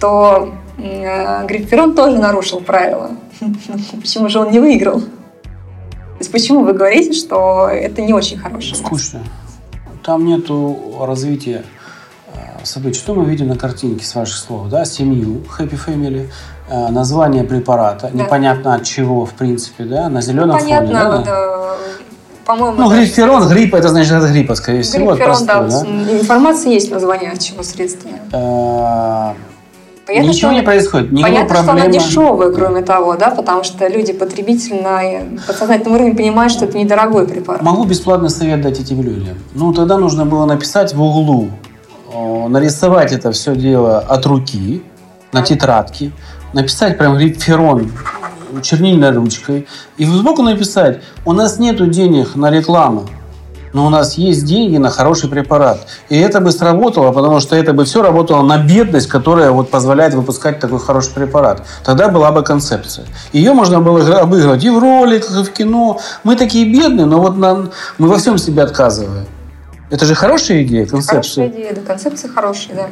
то 0.00 0.54
э, 0.78 1.46
Грифферон 1.46 1.94
тоже 1.94 2.18
нарушил 2.18 2.60
правила. 2.60 3.10
Почему 4.00 4.30
же 4.30 4.38
он 4.38 4.50
не 4.50 4.60
выиграл? 4.60 5.02
То 6.18 6.22
есть 6.22 6.32
почему 6.32 6.64
вы 6.64 6.72
говорите, 6.72 7.12
что 7.12 7.68
это 7.68 8.02
не 8.02 8.12
очень 8.12 8.38
хорошее? 8.38 8.74
Скучно. 8.74 9.20
Там 10.04 10.26
нету 10.26 10.96
развития 11.00 11.64
э, 12.34 12.64
событий. 12.64 12.98
Что 12.98 13.14
мы 13.14 13.24
видим 13.24 13.46
на 13.46 13.56
картинке 13.56 14.04
с 14.04 14.16
ваших 14.16 14.36
слов? 14.36 14.68
Да, 14.68 14.84
семью, 14.84 15.44
happy 15.56 15.78
family, 15.86 16.28
э, 16.68 16.88
название 16.88 17.44
препарата, 17.44 18.10
да. 18.12 18.24
непонятно 18.24 18.74
от 18.74 18.82
чего, 18.82 19.26
в 19.26 19.34
принципе, 19.34 19.84
да, 19.84 20.08
на 20.08 20.20
зеленом 20.20 20.56
ну, 20.56 20.58
понятно, 20.58 21.00
фоне. 21.00 21.16
Вот, 21.18 21.24
да? 21.24 21.74
по-моему... 22.46 22.76
Ну, 22.78 22.90
гриферон, 22.90 23.48
грипп, 23.48 23.74
это 23.74 23.88
значит 23.88 24.12
от 24.12 24.28
гриппа, 24.28 24.56
скорее 24.56 24.82
всего. 24.82 25.12
Гриферон, 25.12 25.46
да, 25.46 25.62
да. 25.62 25.86
Информация 26.18 26.72
есть 26.72 26.90
название 26.90 27.30
от 27.30 27.38
чего 27.38 27.62
средства. 27.62 28.10
Э, 30.08 30.12
Понятно, 30.14 30.28
Ничего 30.30 30.52
не 30.52 30.62
происходит, 30.62 31.12
никакой 31.12 31.30
Понятно, 31.30 31.54
проблемы. 31.54 31.78
что 31.78 31.86
она 31.86 31.92
дешевая, 31.92 32.52
кроме 32.52 32.82
того, 32.82 33.16
да, 33.16 33.30
потому 33.30 33.62
что 33.62 33.86
люди 33.88 34.14
потребитель 34.14 34.82
на 34.82 35.02
подсознательном 35.46 35.96
уровне 35.96 36.14
понимают, 36.14 36.50
что 36.50 36.64
это 36.64 36.78
недорогой 36.78 37.26
препарат. 37.26 37.62
Могу 37.62 37.84
бесплатный 37.84 38.30
совет 38.30 38.62
дать 38.62 38.80
этим 38.80 39.02
людям. 39.02 39.36
Ну, 39.54 39.74
тогда 39.74 39.98
нужно 39.98 40.24
было 40.24 40.46
написать 40.46 40.94
в 40.94 41.02
углу, 41.02 41.50
нарисовать 42.48 43.12
это 43.12 43.32
все 43.32 43.54
дело 43.54 43.98
от 43.98 44.24
руки, 44.24 44.82
на 45.32 45.42
тетрадке, 45.42 46.12
написать 46.54 46.96
прям 46.96 47.18
риферон 47.18 47.92
чернильной 48.62 49.10
ручкой 49.10 49.66
и 49.98 50.06
сбоку 50.06 50.40
написать, 50.42 51.02
у 51.26 51.32
нас 51.32 51.58
нету 51.58 51.86
денег 51.86 52.34
на 52.34 52.50
рекламу, 52.50 53.04
но 53.72 53.86
у 53.86 53.90
нас 53.90 54.14
есть 54.14 54.44
деньги 54.44 54.76
на 54.76 54.90
хороший 54.90 55.28
препарат. 55.28 55.86
И 56.08 56.18
это 56.18 56.40
бы 56.40 56.50
сработало, 56.50 57.12
потому 57.12 57.40
что 57.40 57.56
это 57.56 57.72
бы 57.72 57.84
все 57.84 58.02
работало 58.02 58.42
на 58.42 58.58
бедность, 58.58 59.08
которая 59.08 59.50
вот 59.50 59.70
позволяет 59.70 60.14
выпускать 60.14 60.60
такой 60.60 60.78
хороший 60.78 61.12
препарат. 61.12 61.62
Тогда 61.84 62.08
была 62.08 62.32
бы 62.32 62.42
концепция. 62.42 63.06
Ее 63.32 63.52
можно 63.52 63.80
было 63.80 64.20
обыгрывать 64.20 64.64
и 64.64 64.70
в 64.70 64.78
роликах, 64.78 65.38
и 65.38 65.44
в 65.44 65.50
кино. 65.52 66.00
Мы 66.24 66.36
такие 66.36 66.72
бедные, 66.72 67.06
но 67.06 67.20
вот 67.20 67.36
нам, 67.36 67.70
мы 67.98 68.08
во 68.08 68.18
всем 68.18 68.38
себе 68.38 68.62
отказываем. 68.62 69.26
Это 69.90 70.04
же 70.04 70.14
хорошая 70.14 70.62
идея, 70.64 70.86
концепция. 70.86 71.48
Хорошая 71.48 71.48
идея, 71.48 71.74
да, 71.74 71.80
концепция 71.80 72.30
хорошая, 72.30 72.76
да. 72.76 72.88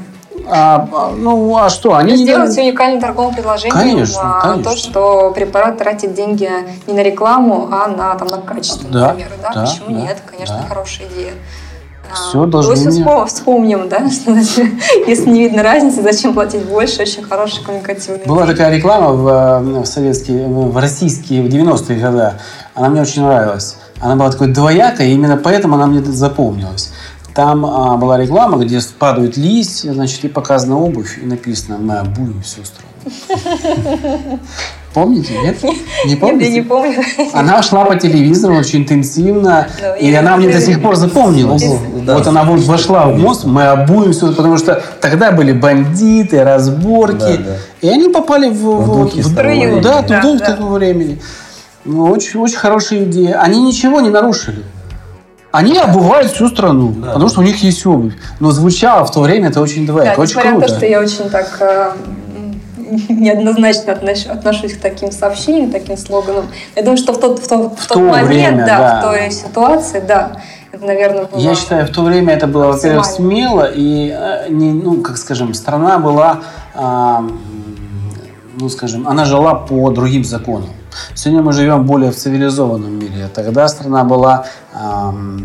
А, 0.49 1.13
ну, 1.17 1.57
а 1.57 1.69
что? 1.69 1.95
Они 1.95 2.17
сделать 2.17 2.57
не... 2.57 2.63
уникальным 2.63 3.01
торговым 3.01 3.35
предложением. 3.35 3.79
Конечно, 3.79 4.41
конечно. 4.43 4.71
То, 4.71 4.77
что 4.77 5.31
препарат 5.33 5.79
тратит 5.79 6.15
деньги 6.15 6.51
не 6.87 6.95
на 6.95 7.03
рекламу, 7.03 7.69
а 7.71 7.89
на, 7.89 8.15
там, 8.15 8.29
на 8.29 8.39
качество, 8.39 8.89
да, 8.91 9.09
например. 9.09 9.31
Да? 9.43 9.53
Да, 9.53 9.61
Почему 9.63 9.97
да, 9.97 10.03
нет? 10.03 10.19
Конечно, 10.27 10.59
да. 10.63 10.69
хорошая 10.69 11.09
идея. 11.09 11.33
Все 12.15 12.43
а, 12.43 12.47
должны... 12.47 12.77
Давайте 12.77 13.27
вспомним, 13.27 13.89
да, 13.89 14.09
что 14.11 14.33
если 15.07 15.29
не 15.29 15.41
видно 15.41 15.63
разницы, 15.63 16.03
зачем 16.03 16.35
платить 16.35 16.65
больше, 16.65 17.03
очень 17.03 17.23
хороший 17.23 17.65
коммуникативный. 17.65 18.27
Была 18.27 18.47
такая 18.47 18.75
реклама 18.75 19.13
в, 19.13 19.29
э, 19.29 19.83
в 19.83 19.87
советские, 19.87 20.47
в 20.47 20.77
российские, 20.79 21.43
в 21.43 21.47
90-е 21.47 21.99
годы. 21.99 22.33
Она 22.75 22.89
мне 22.91 23.03
очень 23.03 23.23
нравилась. 23.23 23.77
Она 24.01 24.15
была 24.17 24.31
такой 24.31 24.49
двоякой, 24.49 25.11
и 25.11 25.15
именно 25.15 25.37
поэтому 25.37 25.75
она 25.77 25.87
мне 25.87 26.03
запомнилась. 26.03 26.93
Там 27.37 27.67
а, 27.67 27.99
была 27.99 28.17
реклама, 28.17 28.57
где 28.65 28.81
падают 28.99 29.37
листья, 29.37 29.93
значит, 29.93 30.25
и 30.25 30.29
показана 30.29 30.79
обувь, 30.79 31.19
и 31.23 31.27
написано 31.27 31.77
«Мы 31.77 31.99
обуем 31.99 32.41
всю 32.43 32.63
страну». 32.65 34.41
Помните, 34.95 35.35
нет? 35.43 35.63
Не 36.07 36.17
помните? 36.17 36.47
Нет, 36.47 36.49
я 36.49 36.55
не 36.55 36.63
помню. 36.63 37.03
Она 37.35 37.63
шла 37.63 37.85
по 37.85 37.95
телевизору 37.97 38.57
очень 38.57 38.81
интенсивно, 38.81 39.69
Но 39.83 39.89
ну, 39.89 39.95
и 39.97 40.15
она 40.15 40.39
мне 40.39 40.49
до 40.49 40.59
сих 40.63 40.81
пор 40.81 40.97
запомнилась. 40.97 41.63
Да. 42.07 42.15
Вот 42.15 42.27
она 42.27 42.43
вот 42.45 42.61
вошла 42.61 43.07
в 43.09 43.19
мост, 43.19 43.45
мы 43.45 43.65
обуем 43.65 44.13
все, 44.13 44.33
потому 44.33 44.57
что 44.57 44.83
тогда 45.03 45.31
были 45.31 45.53
бандиты, 45.53 46.43
разборки, 46.43 47.19
да, 47.19 47.37
да. 47.37 47.57
и 47.83 47.89
они 47.91 48.09
попали 48.09 48.49
в, 48.49 48.55
в, 48.55 49.09
в, 49.09 49.15
в 49.15 49.35
да, 49.35 50.03
туда 50.03 50.03
да, 50.03 50.21
в 50.23 50.39
да. 50.39 50.47
такого 50.47 50.79
времени. 50.79 51.21
Ну, 51.85 52.07
очень, 52.07 52.41
очень 52.41 52.57
хорошая 52.57 53.05
идея. 53.05 53.43
Они 53.43 53.63
ничего 53.63 54.01
не 54.01 54.09
нарушили. 54.09 54.65
Они 55.57 55.79
обувают 55.79 56.33
всю 56.33 56.49
страну, 56.49 56.93
да. 56.99 57.13
потому 57.13 57.31
что 57.31 57.41
у 57.41 57.43
них 57.43 57.63
есть 57.63 57.87
обувь. 57.87 58.13
Но 58.41 58.51
звучало 58.51 59.07
в 59.07 59.11
то 59.11 59.21
время 59.21 59.49
это 59.49 59.63
очень 59.63 59.87
двояко, 59.87 60.17
да, 60.17 60.23
очень 60.23 60.39
круто. 60.39 60.67
то, 60.67 60.75
что 60.75 60.85
я 60.85 61.01
очень 61.01 61.31
так 61.31 61.57
э, 61.61 61.93
неоднозначно 63.09 63.95
отнош, 63.95 64.27
отношусь 64.27 64.75
к 64.75 64.81
таким 64.83 65.11
сообщениям, 65.11 65.71
таким 65.71 65.97
слоганам. 65.97 66.45
Я 66.75 66.83
думаю, 66.83 66.99
что 66.99 67.15
в 67.15 67.21
тот, 67.21 67.39
в 67.39 67.49
тот, 67.49 67.73
в 67.73 67.83
в 67.83 67.87
тот 67.87 67.97
момент, 67.97 68.29
время, 68.29 68.67
да, 68.67 68.79
да, 68.79 69.01
в 69.01 69.03
той 69.03 69.31
ситуации, 69.31 70.03
да, 70.07 70.43
это, 70.73 70.85
наверное, 70.85 71.25
было 71.25 71.41
Я 71.41 71.55
считаю, 71.55 71.87
в 71.87 71.91
то 71.91 72.03
время 72.03 72.35
это 72.35 72.47
было, 72.47 72.73
во-первых, 72.73 73.07
смело, 73.07 73.67
и, 73.67 74.15
э, 74.15 74.49
не, 74.51 74.73
ну, 74.73 75.01
как 75.01 75.17
скажем, 75.17 75.55
страна 75.55 75.99
была, 75.99 76.41
э, 76.75 77.19
ну, 78.61 78.69
скажем, 78.69 79.09
она 79.09 79.25
жила 79.25 79.55
по 79.55 79.91
другим 79.91 80.23
законам. 80.23 80.69
Сегодня 81.15 81.43
мы 81.43 81.53
живем 81.53 81.85
более 81.85 82.11
в 82.11 82.17
цивилизованном 82.17 82.99
мире. 82.99 83.29
Тогда 83.35 83.69
страна 83.69 84.05
была 84.05 84.47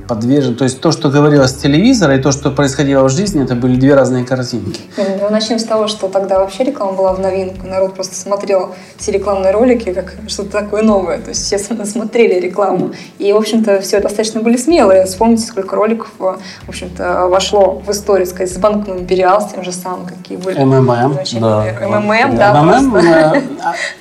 подвержен. 0.08 0.56
То 0.56 0.66
есть 0.66 0.82
то, 0.82 0.92
что 0.92 1.10
говорилось 1.10 1.52
с 1.52 1.56
телевизора, 1.56 2.16
и 2.18 2.22
то, 2.22 2.32
что 2.32 2.52
происходило 2.52 3.04
в 3.04 3.10
жизни, 3.10 3.44
это 3.44 3.56
были 3.56 3.76
две 3.76 3.96
разные 3.96 4.26
картинки. 4.26 4.82
Ну, 4.98 5.30
начнем 5.30 5.58
с 5.58 5.64
того, 5.64 5.88
что 5.88 6.08
тогда 6.08 6.40
вообще 6.40 6.64
реклама 6.64 6.94
была 6.94 7.14
в 7.14 7.20
новинку. 7.20 7.66
Народ 7.66 7.94
просто 7.94 8.16
смотрел 8.16 8.76
все 8.98 9.12
рекламные 9.12 9.52
ролики 9.52 9.94
как 9.94 10.16
что-то 10.28 10.52
такое 10.52 10.84
новое. 10.84 11.20
То 11.20 11.30
есть 11.30 11.44
все 11.46 11.58
смотрели 11.86 12.40
рекламу. 12.40 12.92
И, 13.20 13.32
в 13.32 13.38
общем-то, 13.38 13.80
все 13.82 14.02
достаточно 14.02 14.42
были 14.42 14.58
смелые. 14.58 15.06
Вспомните, 15.06 15.44
сколько 15.44 15.76
роликов, 15.76 16.10
в 16.18 16.38
общем-то, 16.68 17.28
вошло 17.28 17.82
в 17.86 17.90
историю, 17.92 18.28
сказать, 18.28 18.54
с 18.54 18.58
банком 18.58 19.00
Империал, 19.00 19.42
с 19.42 19.52
тем 19.52 19.64
же 19.64 19.72
самым, 19.72 20.06
какие 20.06 20.38
были. 20.38 20.60
МММ. 20.60 21.18
Да. 21.40 21.66
МММ, 22.00 22.36
да. 22.36 22.64
МММ. 22.64 23.44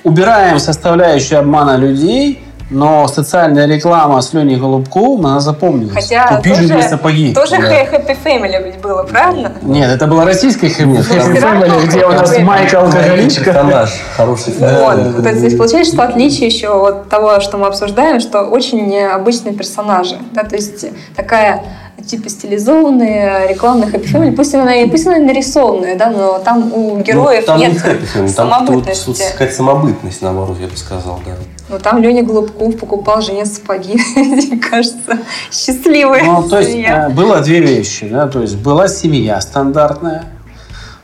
Убираем 0.03 0.59
составляющую 0.59 1.39
обмана 1.39 1.77
людей– 1.77 2.43
но 2.71 3.07
социальная 3.07 3.67
реклама 3.67 4.21
с 4.21 4.33
Леней 4.33 4.55
Голубковым, 4.55 5.25
она 5.25 5.39
запомнилась. 5.41 5.93
Хотя 5.93 6.37
Купили 6.37 6.55
тоже, 6.55 6.73
мне 6.73 6.83
сапоги. 6.83 7.33
Тоже 7.33 7.57
да. 7.57 7.83
Happy 7.83 8.17
Family 8.23 8.63
ведь 8.63 8.81
было, 8.81 9.03
правильно? 9.03 9.51
Нет, 9.61 9.91
это 9.91 10.07
была 10.07 10.25
российская 10.25 10.67
Happy, 10.67 10.97
Happy 10.97 11.41
Family, 11.41 11.85
где 11.85 12.05
у 12.05 12.11
нас 12.11 12.37
Майка 12.39 12.79
алкоголичка. 12.79 13.49
Это 13.51 13.63
наш 13.63 13.91
хороший 14.15 14.53
фильм. 14.53 14.69
Вот. 14.79 15.21
То 15.21 15.29
есть 15.29 15.39
здесь 15.39 15.57
получается, 15.57 15.93
что 15.93 16.03
отличие 16.03 16.47
еще 16.47 16.69
от 16.87 17.09
того, 17.09 17.41
что 17.41 17.57
мы 17.57 17.67
обсуждаем, 17.67 18.21
что 18.21 18.43
очень 18.43 18.87
необычные 18.87 19.53
персонажи. 19.53 20.17
Да? 20.31 20.43
То 20.43 20.55
есть 20.55 20.85
такая 21.15 21.63
типа 22.05 22.29
стилизованные 22.29 23.47
рекламные 23.49 23.89
хэппи 23.91 24.07
фэмили. 24.07 24.35
Пусть 24.35 24.55
она, 24.55 24.71
пусть 24.89 25.05
она 25.05 25.17
нарисованная, 25.17 25.95
да, 25.95 26.09
но 26.09 26.39
там 26.39 26.73
у 26.73 26.95
ну, 26.95 27.01
героев 27.01 27.41
ну, 27.41 27.45
там 27.45 27.59
нет 27.59 27.73
не 28.15 28.27
самобытности. 28.27 29.21
Там 29.21 29.31
какая-то 29.33 29.55
самобытность, 29.55 30.21
наоборот, 30.21 30.57
я 30.59 30.67
бы 30.67 30.77
сказал, 30.77 31.19
да. 31.25 31.33
Ну, 31.71 31.79
там 31.79 32.01
Леня 32.01 32.21
Голубков 32.21 32.77
покупал 32.77 33.21
жене 33.21 33.45
сапоги, 33.45 33.97
мне 34.17 34.57
кажется, 34.57 35.19
счастливый. 35.51 36.23
Ну, 36.23 36.43
то 36.49 36.59
есть, 36.59 36.71
семья. 36.71 37.07
Э, 37.09 37.13
было 37.13 37.39
две 37.39 37.61
вещи, 37.61 38.09
да, 38.09 38.27
то 38.27 38.41
есть, 38.41 38.57
была 38.57 38.89
семья 38.89 39.39
стандартная, 39.39 40.25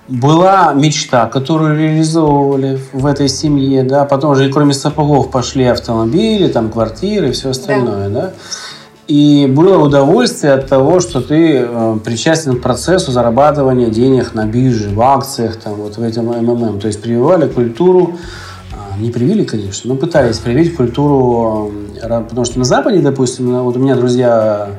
была 0.09 0.74
мечта, 0.74 1.27
которую 1.27 1.77
реализовывали 1.77 2.81
в 2.91 3.05
этой 3.05 3.29
семье, 3.29 3.83
да, 3.83 4.03
потом 4.03 4.36
же 4.36 4.51
кроме 4.51 4.74
сапогов 4.74 5.31
пошли 5.31 5.63
автомобили, 5.63 6.50
там 6.50 6.69
квартиры 6.69 7.29
и 7.29 7.31
все 7.31 7.51
остальное, 7.51 8.09
да. 8.09 8.21
да? 8.21 8.33
И 9.07 9.47
было 9.50 9.81
удовольствие 9.81 10.51
от 10.51 10.67
того, 10.67 11.00
что 11.00 11.21
ты 11.21 11.65
э, 11.65 11.97
причастен 12.03 12.59
к 12.59 12.62
процессу 12.62 13.13
зарабатывания 13.13 13.88
денег 13.88 14.33
на 14.33 14.45
бирже, 14.45 14.89
в 14.89 15.00
акциях, 15.01 15.55
там, 15.55 15.75
вот 15.75 15.95
в 15.95 16.03
этом 16.03 16.25
МММ. 16.25 16.81
То 16.81 16.88
есть 16.88 17.01
прививали 17.01 17.47
культуру, 17.47 18.17
не 19.00 19.12
привили, 19.12 19.44
конечно, 19.44 19.94
но 19.94 19.96
пытались 19.96 20.38
привить 20.39 20.75
культуру, 20.75 21.72
э, 22.01 22.08
потому 22.08 22.46
что 22.46 22.60
на 22.60 22.66
Западе, 22.66 23.00
допустим, 23.00 23.62
вот 23.63 23.75
у 23.77 23.80
меня 23.80 23.96
друзья 23.96 24.70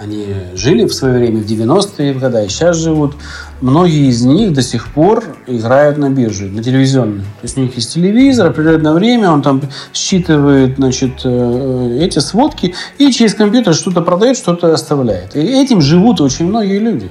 они 0.00 0.26
жили 0.54 0.84
в 0.84 0.94
свое 0.94 1.18
время, 1.18 1.42
в 1.42 1.46
90-е 1.46 2.14
годы, 2.14 2.44
и 2.44 2.48
сейчас 2.48 2.76
живут. 2.76 3.14
Многие 3.60 4.08
из 4.08 4.24
них 4.24 4.52
до 4.52 4.62
сих 4.62 4.88
пор 4.94 5.24
играют 5.46 5.98
на 5.98 6.08
бирже, 6.08 6.46
на 6.46 6.62
телевизионной. 6.62 7.20
То 7.20 7.42
есть 7.42 7.58
у 7.58 7.60
них 7.60 7.74
есть 7.76 7.92
телевизор, 7.92 8.48
определенное 8.48 8.94
время, 8.94 9.30
он 9.30 9.42
там 9.42 9.60
считывает 9.92 10.76
значит, 10.76 11.20
э, 11.24 11.98
эти 12.00 12.18
сводки 12.18 12.74
и 12.98 13.12
через 13.12 13.34
компьютер 13.34 13.74
что-то 13.74 14.00
продает, 14.00 14.36
что-то 14.36 14.72
оставляет. 14.72 15.36
И 15.36 15.40
этим 15.40 15.80
живут 15.82 16.20
очень 16.20 16.46
многие 16.46 16.78
люди. 16.78 17.10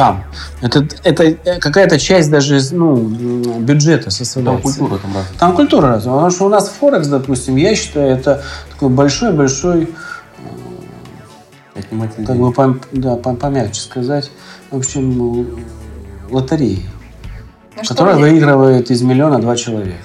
Там. 0.00 0.24
Это, 0.62 0.86
это 1.04 1.58
какая-то 1.60 1.98
часть 1.98 2.30
даже 2.30 2.58
ну, 2.72 2.96
бюджета 3.60 4.10
составляется. 4.10 4.62
Там 4.62 4.72
культура 4.72 4.98
там 4.98 5.14
разная. 5.14 5.38
Там 5.38 5.56
культура 5.56 5.88
разная. 5.88 6.14
Потому 6.14 6.30
что 6.30 6.46
у 6.46 6.48
нас 6.48 6.68
Форекс, 6.70 7.08
допустим, 7.08 7.56
я 7.56 7.74
считаю, 7.74 8.16
это 8.16 8.42
такой 8.70 8.88
большой-большой 8.88 9.90
Отниматель 11.74 12.24
как 12.24 12.36
бы 12.36 12.50
пом, 12.50 12.80
да, 12.92 13.16
пом, 13.16 13.36
помягче 13.36 13.82
сказать. 13.82 14.30
В 14.70 14.78
общем, 14.78 15.64
лотереи, 16.30 16.82
ну, 17.76 17.82
которая 17.86 18.16
выигрывает 18.16 18.90
из 18.90 19.02
миллиона 19.02 19.38
два 19.38 19.54
человека. 19.54 19.98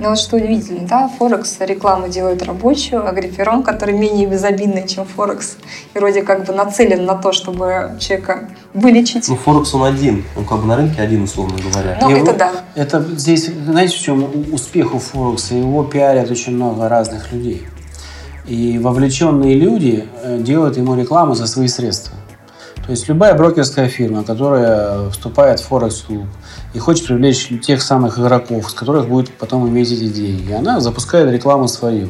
Ну 0.00 0.08
вот 0.08 0.18
что 0.18 0.36
удивительно, 0.36 0.86
да, 0.88 1.08
Форекс 1.08 1.56
рекламу 1.60 2.08
делает 2.08 2.42
рабочую, 2.42 3.06
а 3.08 3.12
Гриферон, 3.12 3.62
который 3.62 3.96
менее 3.96 4.26
безобидный, 4.26 4.88
чем 4.88 5.04
Форекс, 5.04 5.56
и 5.94 5.98
вроде 5.98 6.22
как 6.22 6.46
бы 6.46 6.52
нацелен 6.52 7.04
на 7.04 7.14
то, 7.14 7.32
чтобы 7.32 7.96
человека 8.00 8.48
вылечить. 8.72 9.28
Ну, 9.28 9.36
Форекс 9.36 9.72
он 9.74 9.84
один, 9.84 10.24
он 10.36 10.44
как 10.44 10.60
бы 10.60 10.66
на 10.66 10.76
рынке 10.76 11.00
один, 11.00 11.22
условно 11.22 11.56
говоря. 11.62 11.96
Ну, 12.00 12.10
это 12.10 12.34
да. 12.34 12.52
Это 12.74 13.02
здесь, 13.16 13.46
знаете, 13.46 13.96
в 13.96 14.00
чем 14.00 14.28
успех 14.52 14.94
у 14.94 14.98
Форекса? 14.98 15.54
Его 15.54 15.84
пиарят 15.84 16.28
очень 16.28 16.54
много 16.56 16.88
разных 16.88 17.30
людей. 17.32 17.64
И 18.46 18.78
вовлеченные 18.78 19.54
люди 19.54 20.06
э, 20.22 20.38
делают 20.40 20.76
ему 20.76 20.96
рекламу 20.96 21.34
за 21.34 21.46
свои 21.46 21.68
средства. 21.68 22.14
То 22.84 22.90
есть 22.90 23.08
любая 23.08 23.34
брокерская 23.34 23.88
фирма, 23.88 24.24
которая 24.24 25.08
вступает 25.10 25.60
в 25.60 25.68
Форекс-клуб 25.68 26.26
и 26.74 26.78
хочет 26.78 27.06
привлечь 27.06 27.48
тех 27.62 27.80
самых 27.80 28.18
игроков, 28.18 28.70
с 28.70 28.74
которых 28.74 29.08
будет 29.08 29.30
потом 29.30 29.66
иметь 29.68 29.92
эти 29.92 30.08
деньги, 30.08 30.52
она 30.52 30.80
запускает 30.80 31.30
рекламу 31.30 31.68
свою. 31.68 32.08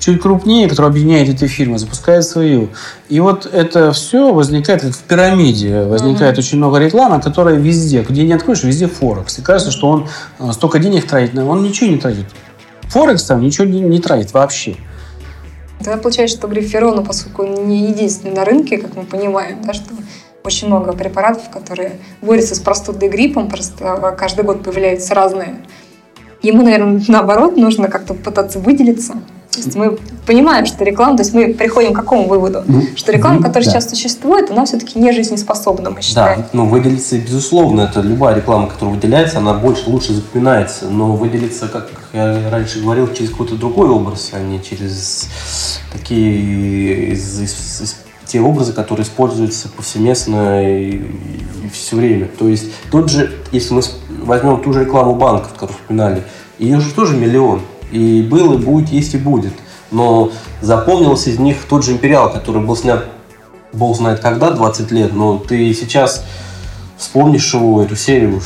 Чуть 0.00 0.20
крупнее, 0.20 0.68
которая 0.68 0.90
объединяет 0.90 1.28
эти 1.28 1.46
фирмы, 1.46 1.78
запускает 1.78 2.24
свою. 2.24 2.68
И 3.08 3.20
вот 3.20 3.46
это 3.50 3.92
все 3.92 4.34
возникает 4.34 4.82
как 4.82 4.92
в 4.92 5.02
пирамиде. 5.04 5.84
Возникает 5.84 6.36
mm-hmm. 6.36 6.40
очень 6.40 6.58
много 6.58 6.78
рекламы, 6.78 7.22
которая 7.22 7.54
везде, 7.54 8.02
где 8.02 8.24
не 8.24 8.34
откроешь, 8.34 8.64
везде 8.64 8.86
Форекс. 8.86 9.38
И 9.38 9.42
кажется, 9.42 9.70
что 9.70 9.88
он 9.88 10.08
э, 10.40 10.52
столько 10.52 10.78
денег 10.78 11.06
тратит, 11.06 11.38
он 11.38 11.62
ничего 11.62 11.88
не 11.88 11.96
тратит. 11.96 12.26
Форекс 12.88 13.22
там 13.24 13.40
ничего 13.40 13.66
не, 13.66 13.80
не 13.80 13.98
тратит 13.98 14.34
вообще. 14.34 14.76
Тогда 15.78 15.96
получается, 15.96 16.36
что 16.36 16.48
гриферон, 16.48 17.04
поскольку 17.04 17.44
не 17.44 17.88
единственный 17.88 18.34
на 18.34 18.44
рынке, 18.44 18.78
как 18.78 18.96
мы 18.96 19.04
понимаем, 19.04 19.62
да, 19.62 19.72
что 19.72 19.86
очень 20.44 20.66
много 20.66 20.92
препаратов, 20.92 21.48
которые 21.48 21.92
борются 22.20 22.54
с 22.54 22.58
простудой 22.58 23.08
и 23.08 23.10
гриппом, 23.10 23.48
просто 23.48 24.14
каждый 24.18 24.44
год 24.44 24.62
появляются 24.62 25.14
разные. 25.14 25.56
Ему, 26.42 26.62
наверное, 26.62 27.02
наоборот, 27.08 27.56
нужно 27.56 27.88
как-то 27.88 28.12
пытаться 28.12 28.58
выделиться. 28.58 29.14
То 29.50 29.58
есть 29.60 29.74
мы 29.74 29.96
понимаем, 30.26 30.66
что 30.66 30.84
реклама, 30.84 31.16
то 31.16 31.22
есть 31.22 31.32
мы 31.32 31.54
приходим 31.54 31.94
к 31.94 31.96
какому 31.96 32.28
выводу? 32.28 32.58
Mm-hmm. 32.58 32.96
Что 32.96 33.12
реклама, 33.12 33.38
которая 33.38 33.64
да. 33.64 33.70
сейчас 33.70 33.88
существует, 33.88 34.50
она 34.50 34.66
все-таки 34.66 34.98
не 34.98 35.12
жизнеспособна, 35.12 35.90
мы 35.90 36.02
считаем. 36.02 36.40
Да, 36.40 36.48
ну 36.52 36.66
выделиться, 36.66 37.16
безусловно, 37.16 37.82
это 37.82 38.00
любая 38.00 38.34
реклама, 38.34 38.66
которая 38.66 38.96
выделяется, 38.96 39.38
она 39.38 39.54
больше, 39.54 39.88
лучше 39.88 40.12
запоминается, 40.12 40.90
но 40.90 41.12
выделиться, 41.16 41.68
как 41.68 41.88
я 42.12 42.50
раньше 42.50 42.82
говорил, 42.82 43.10
через 43.14 43.30
какой-то 43.30 43.54
другой 43.54 43.88
образ, 43.88 44.32
а 44.34 44.40
не 44.40 44.62
через 44.62 45.28
такие 45.90 47.12
из, 47.12 47.40
из, 47.40 47.80
из, 47.80 47.96
те 48.34 48.40
образы, 48.40 48.72
которые 48.72 49.06
используются 49.06 49.68
повсеместно 49.68 50.68
и, 50.68 50.96
и 50.96 51.70
все 51.72 51.94
время. 51.94 52.26
То 52.26 52.48
есть 52.48 52.64
тот 52.90 53.08
же, 53.08 53.32
если 53.52 53.74
мы 53.74 53.82
возьмем 54.24 54.60
ту 54.60 54.72
же 54.72 54.80
рекламу 54.80 55.14
банков, 55.14 55.52
которую 55.52 55.76
вспоминали, 55.76 56.24
ее 56.58 56.80
же 56.80 56.90
тоже 56.90 57.16
миллион. 57.16 57.62
И 57.92 58.22
был, 58.22 58.54
и 58.54 58.56
будет, 58.56 58.88
есть 58.88 59.14
и 59.14 59.18
будет. 59.18 59.52
Но 59.92 60.32
запомнился 60.60 61.30
из 61.30 61.38
них 61.38 61.58
тот 61.68 61.84
же 61.84 61.92
«Империал», 61.92 62.32
который 62.32 62.60
был 62.60 62.76
снят, 62.76 63.04
бог 63.72 63.96
знает 63.96 64.18
когда, 64.18 64.50
20 64.50 64.90
лет. 64.90 65.12
Но 65.12 65.38
ты 65.38 65.72
сейчас 65.72 66.24
вспомнишь 66.98 67.54
его, 67.54 67.84
эту 67.84 67.94
серию, 67.94 68.42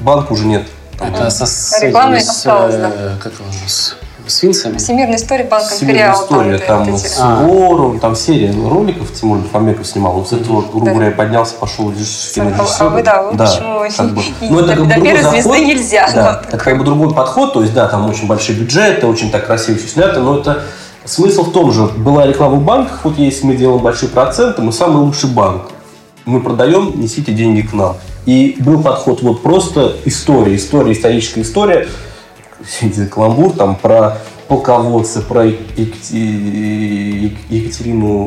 банка 0.00 0.32
уже 0.32 0.44
нет. 0.44 0.66
Это 0.98 1.30
со, 1.30 1.46
с, 1.46 1.80
Реклама 1.80 2.18
с, 2.18 2.28
осталась, 2.28 2.74
да. 2.74 3.16
Как 3.22 3.32
он, 3.38 3.68
с 3.68 3.94
с 4.26 4.42
Винсами? 4.42 4.78
Всемирная 4.78 5.16
история 5.16 5.44
банка 5.44 5.74
Империал. 5.80 6.22
история, 6.22 6.58
там, 6.58 6.86
там 6.86 6.96
с 6.96 7.18
Вором, 7.18 8.00
там 8.00 8.14
серия 8.14 8.52
роликов 8.52 9.12
Тимур 9.12 9.40
Фомеков 9.52 9.86
снимал. 9.86 10.18
Он 10.18 10.26
с 10.26 10.32
этого, 10.32 10.62
грубо 10.62 10.90
говоря, 10.90 11.10
поднялся, 11.10 11.54
пошел 11.54 11.92
кинорежиссер. 11.92 12.54
А 12.80 12.88
вы, 12.88 13.02
да, 13.02 13.22
вы 13.22 13.36
да, 13.36 13.44
почему 13.46 13.80
как 13.96 14.14
бы. 14.14 14.22
Ну, 14.40 14.60
это 14.60 14.76
как 14.76 14.88
до 14.88 15.00
первой 15.00 15.30
звезды 15.30 15.64
нельзя. 15.64 16.10
Да, 16.14 16.42
это 16.48 16.64
как 16.64 16.78
бы 16.78 16.84
другой 16.84 17.14
подход, 17.14 17.52
то 17.52 17.62
есть, 17.62 17.74
да, 17.74 17.88
там 17.88 18.08
очень 18.08 18.26
большие 18.26 18.58
бюджеты, 18.58 19.06
очень 19.06 19.30
так 19.30 19.46
красиво 19.46 19.78
все 19.78 19.88
снято, 19.88 20.20
но 20.20 20.38
это 20.38 20.62
смысл 21.04 21.44
в 21.44 21.52
том 21.52 21.72
же, 21.72 21.84
была 21.84 22.26
реклама 22.26 22.56
в 22.56 22.64
банках, 22.64 23.00
вот 23.04 23.18
если 23.18 23.46
мы 23.46 23.56
делаем 23.56 23.82
большие 23.82 24.08
проценты, 24.08 24.62
мы 24.62 24.72
самый 24.72 24.98
лучший 24.98 25.30
банк. 25.30 25.62
Мы 26.24 26.40
продаем, 26.40 27.00
несите 27.00 27.32
деньги 27.32 27.62
к 27.62 27.72
нам. 27.72 27.96
И 28.26 28.56
был 28.60 28.82
подход 28.82 29.22
вот 29.22 29.42
просто 29.42 29.96
история, 30.04 30.54
история, 30.54 30.92
историческая 30.92 31.40
история, 31.40 31.88
каламбур 33.10 33.52
там 33.52 33.76
про 33.76 34.18
полководца, 34.48 35.22
про 35.22 35.46
Екатерину 35.46 35.70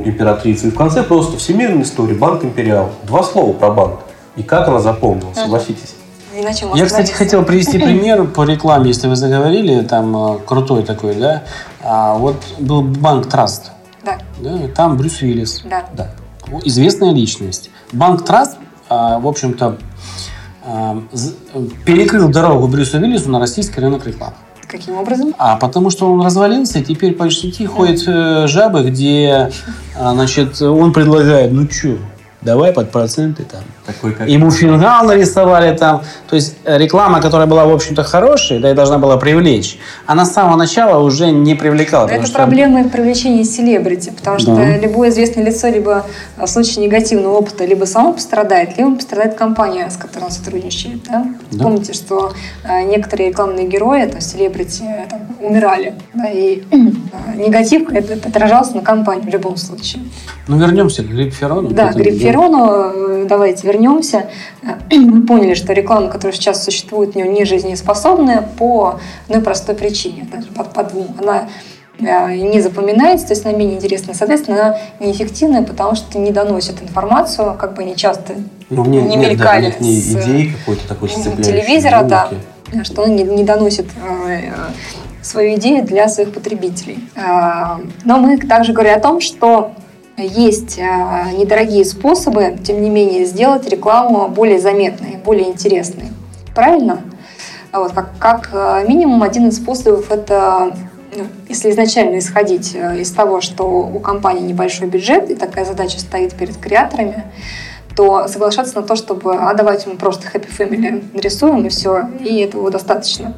императрицу. 0.05 0.67
И 0.67 0.71
в 0.71 0.75
конце 0.75 1.03
просто 1.03 1.37
всемирная 1.37 1.83
история, 1.83 2.15
банк 2.15 2.45
Империал. 2.45 2.91
Два 3.03 3.23
слова 3.23 3.53
про 3.53 3.71
банк. 3.71 3.99
И 4.37 4.43
как 4.43 4.67
она 4.67 4.79
запомнила, 4.79 5.33
согласитесь. 5.33 5.95
Иначе 6.35 6.67
Я, 6.73 6.85
кстати, 6.85 7.11
хотел 7.11 7.43
привести 7.43 7.77
пример 7.79 8.25
по 8.25 8.43
рекламе, 8.43 8.87
если 8.87 9.07
вы 9.07 9.15
заговорили, 9.15 9.83
там 9.83 10.35
э, 10.35 10.39
крутой 10.39 10.83
такой, 10.83 11.15
да. 11.15 11.43
А, 11.83 12.15
вот 12.15 12.37
был 12.57 12.81
банк 12.81 13.27
Траст. 13.27 13.71
Да. 14.03 14.17
да. 14.39 14.67
Там 14.75 14.97
Брюс 14.97 15.21
Уиллис. 15.21 15.61
Да. 15.63 15.85
да. 15.93 16.09
Известная 16.63 17.13
личность. 17.13 17.69
Банк 17.91 18.25
Траст, 18.25 18.57
а, 18.89 19.19
в 19.19 19.27
общем-то, 19.27 19.77
перекрыл 21.85 22.29
дорогу 22.29 22.67
Брюсу 22.67 22.97
Уиллису 22.97 23.29
на 23.29 23.39
российский 23.39 23.79
рынок 23.81 24.05
рекламы. 24.07 24.35
Каким 24.67 24.95
образом? 24.95 25.35
А 25.37 25.57
потому 25.57 25.89
что 25.89 26.11
он 26.11 26.21
развалился, 26.21 26.79
и 26.79 26.83
теперь 26.83 27.13
по 27.13 27.29
сети 27.29 27.65
ходят 27.67 28.01
э, 28.07 28.47
жабы, 28.47 28.83
где 28.83 29.51
а, 29.95 30.13
значит, 30.13 30.59
он 30.61 30.93
предлагает, 30.93 31.51
ну 31.51 31.69
что, 31.69 31.97
давай 32.43 32.71
под 32.71 32.91
проценты 32.91 33.43
там. 33.43 33.61
Такой, 33.85 34.13
как... 34.13 34.27
Ему 34.27 34.51
фингал 34.51 35.05
нарисовали 35.05 35.75
там. 35.75 36.03
То 36.29 36.35
есть 36.35 36.55
э, 36.63 36.77
реклама, 36.77 37.21
которая 37.21 37.47
была, 37.47 37.65
в 37.65 37.73
общем-то, 37.73 38.03
хорошей, 38.03 38.59
да 38.59 38.71
и 38.71 38.73
должна 38.73 38.97
была 38.97 39.17
привлечь, 39.17 39.77
она 40.05 40.25
с 40.25 40.33
самого 40.33 40.57
начала 40.57 41.03
уже 41.03 41.31
не 41.31 41.55
привлекала. 41.55 42.07
Это 42.07 42.25
что... 42.25 42.35
проблема 42.35 42.87
привлечения 42.89 43.43
селебрити, 43.43 44.11
потому 44.11 44.39
что 44.39 44.55
да. 44.55 44.77
любое 44.77 45.09
известное 45.09 45.43
лицо 45.43 45.67
либо 45.67 46.05
в 46.37 46.47
случае 46.47 46.85
негативного 46.85 47.37
опыта 47.37 47.65
либо 47.65 47.85
само 47.85 48.13
пострадает, 48.13 48.77
либо 48.77 48.95
пострадает 48.95 49.35
компания, 49.35 49.89
с 49.89 49.97
которой 49.97 50.25
он 50.25 50.31
сотрудничает. 50.31 51.03
Да? 51.03 51.25
Да. 51.51 51.63
Помните, 51.63 51.93
что 51.93 52.33
э, 52.63 52.83
некоторые 52.83 53.29
рекламные 53.29 53.67
герои, 53.67 54.05
то 54.05 54.15
есть 54.15 54.31
селебрити, 54.31 54.83
э, 54.83 55.07
там, 55.09 55.21
умирали. 55.41 55.93
Да, 56.13 56.29
и 56.29 56.63
э, 56.71 56.75
негатив 57.35 57.89
это 57.91 58.27
отражался 58.27 58.75
на 58.75 58.81
компании 58.81 59.23
в 59.23 59.29
любом 59.29 59.57
случае. 59.57 60.03
Ну, 60.47 60.57
вернемся 60.57 61.03
к 61.03 61.07
Грипферону. 61.07 61.69
Да, 61.69 61.91
к 61.91 61.95
Грипферону 62.33 63.25
давайте 63.27 63.67
вернемся. 63.67 64.25
Мы 64.91 65.25
поняли, 65.25 65.53
что 65.53 65.73
реклама, 65.73 66.09
которая 66.09 66.35
сейчас 66.35 66.63
существует, 66.63 67.15
не, 67.15 67.23
не 67.23 67.45
жизнеспособная 67.45 68.41
по 68.57 68.99
одной 69.27 69.43
простой 69.43 69.75
причине, 69.75 70.27
даже 70.31 70.47
по, 70.47 70.63
по 70.63 70.83
двум. 70.83 71.15
Она 71.19 71.49
э, 71.99 72.35
не 72.35 72.59
запоминается, 72.59 73.27
то 73.27 73.33
есть 73.33 73.45
она 73.45 73.55
менее 73.55 73.75
интересная. 73.75 74.15
Соответственно, 74.15 74.61
она 74.61 74.77
неэффективная, 74.99 75.61
потому 75.61 75.95
что 75.95 76.17
не 76.17 76.31
доносит 76.31 76.81
информацию, 76.81 77.55
как 77.59 77.75
бы 77.75 77.83
они 77.83 77.95
часто 77.95 78.33
ну, 78.69 78.83
мне, 78.83 79.01
не 79.01 79.15
нет, 79.15 79.31
мелькали 79.31 79.73
да, 79.77 79.85
нет, 79.85 80.03
с 80.03 80.13
идеи 80.13 80.55
какой-то 80.59 80.87
такой 80.87 81.09
телевизора, 81.09 82.03
да, 82.03 82.29
что 82.83 83.03
он 83.03 83.15
не, 83.15 83.23
не 83.23 83.43
доносит 83.43 83.85
э, 84.27 84.51
свою 85.21 85.55
идею 85.55 85.85
для 85.85 86.09
своих 86.09 86.33
потребителей. 86.33 86.97
Э, 87.15 87.77
но 88.03 88.17
мы 88.17 88.37
также 88.39 88.73
говорим 88.73 88.95
о 88.95 88.99
том, 88.99 89.21
что 89.21 89.73
есть 90.17 90.79
а, 90.79 91.31
недорогие 91.31 91.85
способы, 91.85 92.57
тем 92.63 92.81
не 92.81 92.89
менее, 92.89 93.25
сделать 93.25 93.67
рекламу 93.67 94.27
более 94.27 94.59
заметной, 94.59 95.17
более 95.23 95.49
интересной. 95.49 96.09
Правильно? 96.53 97.01
А 97.71 97.79
вот 97.79 97.93
как, 97.93 98.11
как 98.19 98.49
а, 98.53 98.83
минимум 98.83 99.23
один 99.23 99.47
из 99.47 99.57
способов 99.57 100.11
это 100.11 100.75
ну, 101.15 101.25
если 101.47 101.69
изначально 101.71 102.17
исходить 102.19 102.75
из 102.75 103.11
того, 103.11 103.39
что 103.41 103.63
у 103.65 103.99
компании 103.99 104.41
небольшой 104.41 104.87
бюджет, 104.87 105.29
и 105.29 105.35
такая 105.35 105.63
задача 105.63 105.99
стоит 105.99 106.33
перед 106.33 106.57
креаторами, 106.57 107.25
то 107.95 108.27
соглашаться 108.27 108.75
на 108.75 108.81
то, 108.81 108.95
чтобы 108.95 109.35
а 109.35 109.53
давайте 109.53 109.89
мы 109.89 109.97
просто 109.97 110.27
Happy 110.27 110.47
Family 110.57 111.03
нарисуем 111.13 111.65
и 111.65 111.69
все, 111.69 112.09
и 112.19 112.39
этого 112.39 112.71
достаточно. 112.71 113.35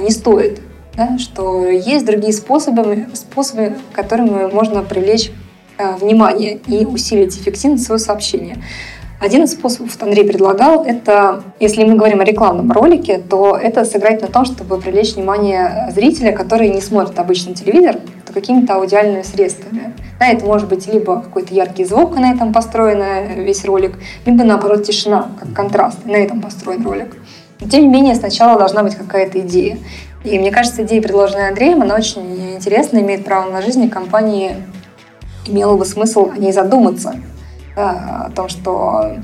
Не 0.00 0.10
стоит. 0.10 0.60
Да? 0.96 1.18
Что 1.18 1.66
есть 1.66 2.06
другие 2.06 2.32
способы, 2.32 3.08
способы, 3.14 3.74
которыми 3.92 4.46
можно 4.52 4.82
привлечь 4.82 5.32
внимание 6.00 6.58
и 6.66 6.86
усилить 6.86 7.36
эффективность 7.36 7.84
своего 7.84 8.02
сообщения. 8.02 8.56
Один 9.20 9.44
из 9.44 9.52
способов, 9.52 9.96
Андрей 10.00 10.24
предлагал, 10.26 10.84
это, 10.84 11.44
если 11.60 11.84
мы 11.84 11.94
говорим 11.94 12.20
о 12.20 12.24
рекламном 12.24 12.72
ролике, 12.72 13.18
то 13.18 13.56
это 13.56 13.84
сыграть 13.84 14.20
на 14.20 14.26
том, 14.26 14.44
чтобы 14.44 14.80
привлечь 14.80 15.14
внимание 15.14 15.92
зрителя, 15.94 16.32
который 16.32 16.68
не 16.70 16.80
смотрит 16.80 17.16
обычный 17.20 17.54
телевизор, 17.54 17.98
то 18.26 18.32
какими-то 18.32 18.74
аудиальными 18.74 19.22
средствами. 19.22 19.92
Да, 20.18 20.26
это 20.26 20.44
может 20.44 20.68
быть 20.68 20.92
либо 20.92 21.22
какой-то 21.22 21.54
яркий 21.54 21.84
звук, 21.84 22.16
на 22.16 22.32
этом 22.32 22.52
построен 22.52 23.44
весь 23.44 23.64
ролик, 23.64 23.92
либо 24.26 24.42
наоборот 24.42 24.82
тишина, 24.82 25.30
как 25.38 25.52
контраст, 25.52 26.04
на 26.04 26.16
этом 26.16 26.40
построен 26.40 26.84
ролик. 26.84 27.16
Но, 27.60 27.68
тем 27.68 27.82
не 27.82 27.88
менее, 27.88 28.16
сначала 28.16 28.58
должна 28.58 28.82
быть 28.82 28.96
какая-то 28.96 29.38
идея. 29.38 29.78
И 30.24 30.36
мне 30.36 30.50
кажется, 30.50 30.82
идея, 30.82 31.00
предложенная 31.00 31.48
Андреем, 31.48 31.82
она 31.82 31.94
очень 31.94 32.54
интересная, 32.54 33.02
имеет 33.02 33.24
право 33.24 33.50
на 33.50 33.62
жизнь, 33.62 33.84
и 33.84 33.88
компании 33.88 34.56
имело 35.46 35.76
бы 35.76 35.84
смысл 35.84 36.30
о 36.32 36.38
ней 36.38 36.52
задуматься, 36.52 37.16
да, 37.76 38.26
о 38.26 38.30
том, 38.30 38.48
что 38.48 39.16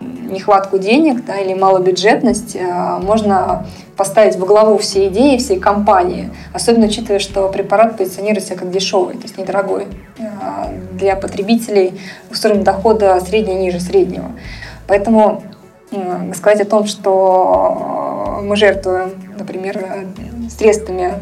нехватку 0.00 0.78
денег 0.78 1.24
да, 1.24 1.36
или 1.38 1.54
малобюджетность 1.54 2.56
э, 2.56 2.98
можно 3.02 3.66
поставить 3.96 4.36
во 4.36 4.46
главу 4.46 4.78
всей 4.78 5.08
идеи, 5.08 5.36
всей 5.36 5.58
компании, 5.58 6.30
особенно 6.54 6.86
учитывая, 6.86 7.18
что 7.18 7.48
препарат 7.48 7.98
позиционирует 7.98 8.44
себя 8.44 8.56
как 8.56 8.70
дешевый, 8.70 9.14
то 9.16 9.22
есть 9.22 9.36
недорогой 9.36 9.86
э, 10.18 10.22
для 10.92 11.16
потребителей 11.16 12.00
с 12.30 12.44
уровнем 12.44 12.64
дохода 12.64 13.20
средний 13.20 13.54
ниже 13.54 13.80
среднего. 13.80 14.32
Поэтому 14.86 15.42
э, 15.90 16.32
сказать 16.34 16.62
о 16.62 16.64
том, 16.64 16.86
что 16.86 18.40
мы 18.42 18.56
жертвуем, 18.56 19.12
например, 19.38 20.06
средствами 20.48 21.14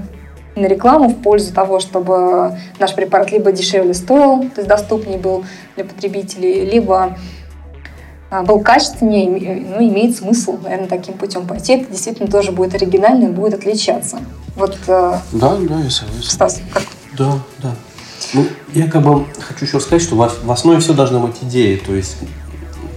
на 0.59 0.67
рекламу 0.67 1.09
в 1.09 1.17
пользу 1.23 1.53
того, 1.53 1.81
чтобы 1.81 2.59
наш 2.79 2.95
препарат 2.95 3.31
либо 3.33 3.53
дешевле 3.53 3.95
стоил, 3.95 4.43
то 4.51 4.61
есть 4.61 4.69
доступнее 4.69 5.19
был 5.19 5.45
для 5.77 5.85
потребителей, 5.85 6.65
либо 6.65 7.17
а, 8.31 8.43
был 8.43 8.61
качественнее, 8.61 9.65
ну, 9.67 9.79
имеет 9.79 10.17
смысл, 10.17 10.59
наверное, 10.63 10.89
таким 10.89 11.15
путем 11.15 11.47
пойти. 11.47 11.75
Это 11.75 11.91
действительно 11.91 12.31
тоже 12.31 12.53
будет 12.53 12.75
оригинально 12.75 13.27
и 13.27 13.29
будет 13.29 13.55
отличаться. 13.55 14.19
Вот, 14.55 14.77
э, 14.87 15.19
да, 15.33 15.57
да, 15.57 15.81
я 15.81 15.91
согласен. 15.91 16.23
Стас, 16.23 16.61
как? 16.73 16.83
Да, 17.17 17.39
да. 17.63 17.75
Ну, 18.35 18.45
я 18.75 18.87
как 18.89 19.03
бы 19.03 19.25
хочу 19.41 19.65
еще 19.65 19.81
сказать, 19.81 20.03
что 20.03 20.17
в 20.17 20.51
основе 20.51 20.81
все 20.81 20.93
должна 20.93 21.21
быть 21.21 21.37
идея. 21.43 21.79
То 21.79 21.95
есть, 21.95 22.17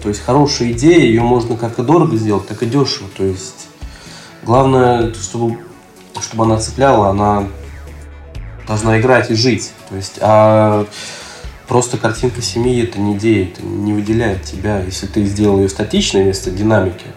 то 0.04 0.10
есть 0.10 0.21
хорошая 0.21 0.71
идея, 0.71 1.00
ее 1.00 1.21
можно 1.21 1.56
как 1.56 1.80
и 1.80 1.84
дорого 1.84 2.17
сделать, 2.17 2.47
так 2.47 2.62
и 2.63 2.65
дешево. 2.65 3.08
То 3.15 3.24
есть 3.24 3.67
главное, 4.43 5.13
чтобы 5.13 5.58
чтобы 6.19 6.45
она 6.45 6.58
цепляла, 6.58 7.10
она 7.10 7.47
должна 8.67 9.00
играть 9.00 9.32
и 9.32 9.36
жить. 9.36 9.71
То 9.89 9.95
есть, 9.95 10.17
а 10.21 10.86
просто 11.67 11.97
картинка 11.97 12.41
семьи 12.41 12.84
это 12.84 13.00
не 13.00 13.15
идея, 13.15 13.45
это 13.45 13.63
не 13.63 13.93
выделяет 13.93 14.43
тебя. 14.43 14.82
Если 14.82 15.08
ты 15.08 15.26
сделал 15.26 15.60
ее 15.60 15.69
статичной 15.69 16.24
вместо 16.24 16.52
динамики, 16.52 17.08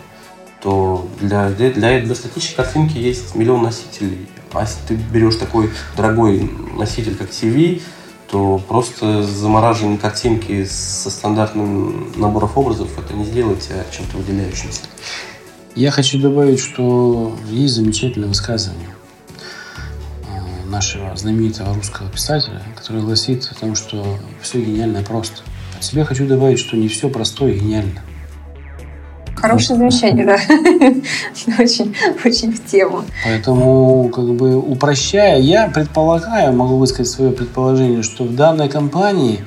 то 0.62 1.08
для, 1.20 1.50
для, 1.50 2.00
для 2.00 2.14
статичной 2.14 2.56
картинки 2.56 2.96
есть 2.96 3.34
миллион 3.34 3.62
носителей. 3.62 4.28
А 4.52 4.62
если 4.62 4.78
ты 4.86 4.94
берешь 4.94 5.36
такой 5.36 5.70
дорогой 5.96 6.50
носитель, 6.76 7.16
как 7.16 7.30
CV, 7.30 7.82
то 8.30 8.60
просто 8.66 9.22
замораживание 9.22 9.98
картинки 9.98 10.64
со 10.64 11.10
стандартным 11.10 12.12
набором 12.16 12.50
образов 12.54 12.88
это 12.98 13.14
не 13.14 13.24
сделает 13.24 13.60
тебя 13.60 13.84
чем-то 13.90 14.16
выделяющимся. 14.16 14.82
Я 15.74 15.90
хочу 15.90 16.20
добавить, 16.20 16.60
что 16.60 17.36
есть 17.50 17.74
замечательное 17.74 18.28
высказывание 18.28 18.90
э, 20.28 20.70
нашего 20.70 21.16
знаменитого 21.16 21.74
русского 21.74 22.08
писателя, 22.08 22.62
который 22.76 23.02
гласит 23.02 23.48
о 23.50 23.58
том, 23.58 23.74
что 23.74 24.04
все 24.40 24.60
гениальное 24.60 25.02
просто. 25.02 25.42
От 25.76 25.82
себя 25.82 26.04
хочу 26.04 26.28
добавить, 26.28 26.60
что 26.60 26.76
не 26.76 26.86
все 26.86 27.08
простое 27.08 27.54
и 27.54 27.58
гениально. 27.58 28.00
Хорошее 29.34 29.76
замечание, 29.78 30.24
да. 30.24 30.36
Очень, 31.58 31.94
очень 32.24 32.52
в 32.52 32.64
тему. 32.64 33.02
Поэтому, 33.24 34.08
как 34.08 34.24
бы 34.36 34.56
упрощая, 34.56 35.40
я 35.40 35.68
предполагаю, 35.68 36.54
могу 36.54 36.78
высказать 36.78 37.12
свое 37.12 37.32
предположение, 37.32 38.02
что 38.04 38.24
в 38.24 38.34
данной 38.34 38.68
компании 38.68 39.40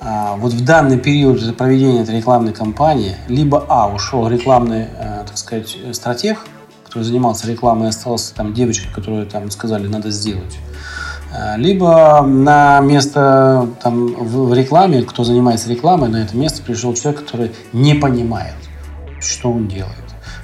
вот 0.00 0.52
в 0.52 0.64
данный 0.64 0.98
период 0.98 1.56
проведения 1.56 2.02
этой 2.02 2.16
рекламной 2.16 2.52
кампании 2.52 3.16
либо 3.28 3.64
А, 3.68 3.88
ушел 3.88 4.28
рекламный, 4.28 4.86
э, 4.96 5.24
так 5.26 5.36
сказать, 5.36 5.76
стратег, 5.92 6.38
который 6.84 7.02
занимался 7.02 7.48
рекламой, 7.48 7.86
и 7.86 7.88
остался 7.90 8.34
там 8.34 8.54
девочкой, 8.54 8.92
которую 8.94 9.26
там 9.26 9.50
сказали, 9.50 9.88
надо 9.88 10.10
сделать. 10.10 10.58
Э, 11.32 11.56
либо 11.56 12.22
на 12.22 12.80
место 12.80 13.68
там, 13.82 14.14
в 14.14 14.54
рекламе, 14.54 15.02
кто 15.02 15.24
занимается 15.24 15.68
рекламой, 15.68 16.08
на 16.08 16.18
это 16.18 16.36
место 16.36 16.62
пришел 16.62 16.94
человек, 16.94 17.24
который 17.24 17.52
не 17.72 17.94
понимает, 17.94 18.54
что 19.20 19.50
он 19.50 19.68
делает. 19.68 19.96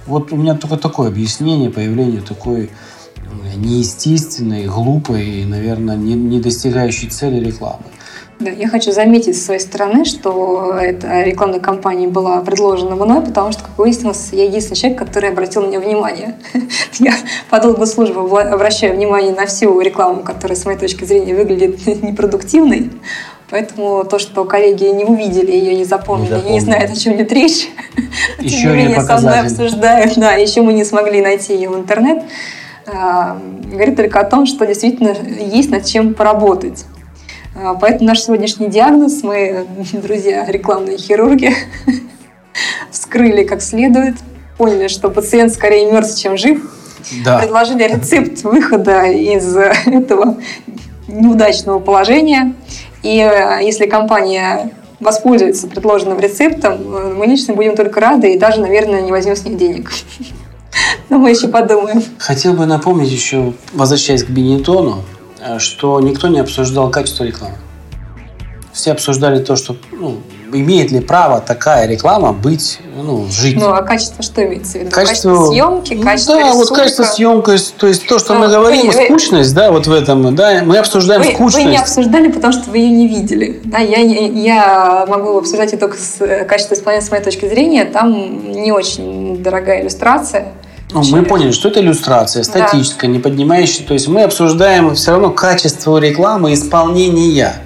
Вот 0.06 0.32
у 0.32 0.36
меня 0.36 0.54
только 0.54 0.76
такое 0.76 1.08
объяснение 1.08 1.70
появления 1.70 2.20
такой 2.20 2.70
неестественной, 3.56 4.66
глупой 4.66 5.24
и, 5.24 5.44
наверное, 5.44 5.96
не, 5.96 6.14
не 6.14 6.40
достигающей 6.40 7.08
цели 7.08 7.42
рекламы. 7.42 7.84
Да, 8.40 8.50
я 8.50 8.68
хочу 8.68 8.90
заметить 8.90 9.36
с 9.36 9.44
своей 9.44 9.60
стороны, 9.60 10.04
что 10.04 10.74
эта 10.80 11.22
рекламная 11.22 11.60
кампания 11.60 12.08
была 12.08 12.40
предложена 12.40 12.96
мной, 12.96 13.22
потому 13.22 13.52
что, 13.52 13.62
как 13.62 13.78
выяснилось, 13.78 14.30
я 14.32 14.44
единственный 14.44 14.76
человек, 14.76 14.98
который 14.98 15.30
обратил 15.30 15.62
на 15.62 15.68
нее 15.68 15.78
внимание. 15.78 16.34
Я 16.98 17.14
по 17.48 17.60
долгу 17.60 17.86
службы 17.86 18.40
обращаю 18.40 18.96
внимание 18.96 19.32
на 19.32 19.46
всю 19.46 19.80
рекламу, 19.80 20.22
которая, 20.22 20.56
с 20.56 20.64
моей 20.64 20.78
точки 20.78 21.04
зрения, 21.04 21.34
выглядит 21.34 21.86
непродуктивной. 22.02 22.90
Поэтому 23.50 24.04
то, 24.04 24.18
что 24.18 24.44
коллеги 24.44 24.84
не 24.84 25.04
увидели 25.04 25.52
ее, 25.52 25.74
не 25.74 25.84
запомнили, 25.84 26.40
не, 26.44 26.54
не 26.54 26.60
знают, 26.60 26.90
о 26.90 26.96
чем 26.96 27.14
идет 27.14 27.30
речь, 27.30 27.68
еще 28.40 28.56
тем 28.62 28.70
не 28.70 28.76
менее 28.84 29.00
со 29.02 29.18
мной 29.18 29.40
обсуждают, 29.40 30.14
да, 30.16 30.32
еще 30.32 30.62
мы 30.62 30.72
не 30.72 30.84
смогли 30.84 31.20
найти 31.20 31.54
ее 31.54 31.68
в 31.68 31.76
интернет, 31.76 32.24
а, 32.86 33.38
говорит 33.70 33.96
только 33.96 34.18
о 34.18 34.24
том, 34.24 34.46
что 34.46 34.66
действительно 34.66 35.14
есть 35.38 35.70
над 35.70 35.84
чем 35.84 36.14
поработать. 36.14 36.84
А, 37.56 37.74
поэтому 37.74 38.08
наш 38.08 38.20
сегодняшний 38.20 38.68
диагноз, 38.68 39.22
мы, 39.22 39.66
друзья, 39.92 40.44
рекламные 40.46 40.98
хирурги, 40.98 41.54
вскрыли 42.90 43.44
как 43.44 43.62
следует, 43.62 44.16
поняли, 44.58 44.88
что 44.88 45.08
пациент 45.10 45.52
скорее 45.52 45.90
мертв, 45.90 46.18
чем 46.20 46.36
жив. 46.36 46.60
да. 47.24 47.38
предложили 47.38 47.84
рецепт 47.84 48.42
выхода 48.42 49.04
из 49.04 49.56
этого 49.86 50.38
неудачного 51.06 51.78
положения. 51.78 52.54
И 53.02 53.18
э, 53.18 53.60
если 53.62 53.86
компания 53.86 54.70
воспользуется 54.98 55.68
предложенным 55.68 56.18
рецептом, 56.18 56.74
э, 56.74 57.14
мы 57.16 57.26
лично 57.26 57.54
будем 57.54 57.76
только 57.76 58.00
рады 58.00 58.34
и 58.34 58.38
даже, 58.38 58.60
наверное, 58.60 59.02
не 59.02 59.12
возьмем 59.12 59.36
с 59.36 59.44
них 59.44 59.56
денег. 59.56 59.92
Но 61.08 61.18
мы 61.18 61.30
еще 61.30 61.48
подумаем. 61.48 62.02
Хотел 62.18 62.54
бы 62.54 62.66
напомнить 62.66 63.10
еще, 63.10 63.52
возвращаясь 63.72 64.24
к 64.24 64.30
Бенетону, 64.30 65.04
что 65.58 66.00
никто 66.00 66.28
не 66.28 66.40
обсуждал 66.40 66.90
качество 66.90 67.24
рекламы. 67.24 67.56
Все 68.72 68.92
обсуждали 68.92 69.42
то, 69.42 69.54
что 69.54 69.76
ну, 69.92 70.20
имеет 70.52 70.90
ли 70.90 71.00
право 71.00 71.40
такая 71.40 71.86
реклама 71.86 72.32
быть, 72.32 72.80
ну, 72.96 73.26
жить. 73.30 73.56
Ну, 73.56 73.70
а 73.70 73.82
качество 73.82 74.22
что 74.22 74.44
имеется 74.44 74.72
в 74.72 74.80
виду? 74.82 74.90
Качество, 74.90 75.30
качество 75.30 75.52
съемки, 75.52 76.02
качество 76.02 76.34
Да, 76.34 76.40
рисунка. 76.40 76.56
вот 76.56 76.76
качество 76.76 77.02
съемки, 77.04 77.56
то 77.78 77.86
есть 77.86 78.06
то, 78.06 78.18
что 78.18 78.34
ну, 78.34 78.40
мы 78.40 78.48
говорим, 78.48 78.86
вы, 78.86 78.92
скучность, 78.92 79.54
да, 79.54 79.70
вот 79.70 79.86
в 79.86 79.92
этом, 79.92 80.34
да, 80.34 80.62
мы 80.64 80.78
обсуждаем 80.78 81.22
вы, 81.22 81.32
скучность. 81.32 81.64
Вы 81.64 81.70
не 81.70 81.78
обсуждали, 81.78 82.32
потому 82.32 82.52
что 82.52 82.70
вы 82.70 82.78
ее 82.78 82.90
не 82.90 83.08
видели. 83.08 83.60
Да, 83.64 83.78
я, 83.78 83.98
я 83.98 85.06
могу 85.08 85.38
обсуждать 85.38 85.72
это 85.72 85.86
только 85.86 85.96
с 85.96 86.20
э, 86.20 86.44
качеством 86.44 86.78
исполнения 86.78 87.04
с 87.04 87.10
моей 87.10 87.22
точки 87.22 87.46
зрения. 87.46 87.84
Там 87.84 88.52
не 88.52 88.72
очень 88.72 89.42
дорогая 89.42 89.82
иллюстрация. 89.82 90.48
Ну, 90.94 91.02
мы 91.10 91.24
поняли, 91.24 91.50
что 91.50 91.68
это 91.68 91.80
иллюстрация, 91.80 92.44
статическая, 92.44 93.08
да. 93.08 93.12
не 93.14 93.18
поднимающая. 93.18 93.84
То 93.84 93.94
есть 93.94 94.08
мы 94.08 94.22
обсуждаем 94.22 94.94
все 94.94 95.10
равно 95.10 95.30
качество 95.30 95.98
рекламы 95.98 96.54
исполнения 96.54 97.60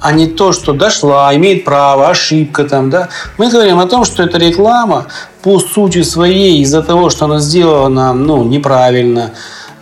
а 0.00 0.12
не 0.12 0.26
то, 0.26 0.52
что 0.52 0.72
дошла, 0.72 1.34
имеет 1.36 1.64
право, 1.64 2.08
ошибка 2.08 2.64
там, 2.64 2.90
да. 2.90 3.10
Мы 3.36 3.50
говорим 3.50 3.78
о 3.78 3.86
том, 3.86 4.04
что 4.04 4.22
эта 4.22 4.38
реклама 4.38 5.06
по 5.42 5.58
сути 5.58 6.02
своей 6.02 6.62
из-за 6.62 6.82
того, 6.82 7.10
что 7.10 7.26
она 7.26 7.38
сделана 7.38 8.14
ну, 8.14 8.42
неправильно, 8.44 9.32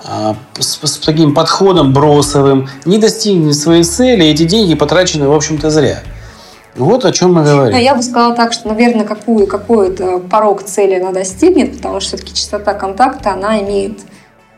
а, 0.04 0.34
с, 0.58 0.80
с 0.82 0.98
таким 0.98 1.34
подходом 1.34 1.92
бросовым, 1.92 2.68
не 2.84 2.98
достигнет 2.98 3.54
своей 3.54 3.84
цели, 3.84 4.24
и 4.24 4.30
эти 4.30 4.42
деньги 4.42 4.74
потрачены, 4.74 5.28
в 5.28 5.32
общем-то, 5.32 5.70
зря. 5.70 6.02
Вот 6.78 7.04
о 7.04 7.12
чем 7.12 7.34
мы 7.34 7.44
говорим. 7.44 7.78
Я 7.78 7.94
бы 7.94 8.02
сказала 8.02 8.34
так, 8.34 8.52
что, 8.52 8.68
наверное, 8.68 9.04
какую, 9.04 9.46
какой-то 9.46 10.18
порог 10.18 10.62
цели 10.62 10.94
она 10.94 11.12
достигнет, 11.12 11.76
потому 11.76 12.00
что 12.00 12.16
все-таки 12.16 12.34
частота 12.34 12.74
контакта, 12.74 13.32
она 13.32 13.60
имеет 13.60 14.00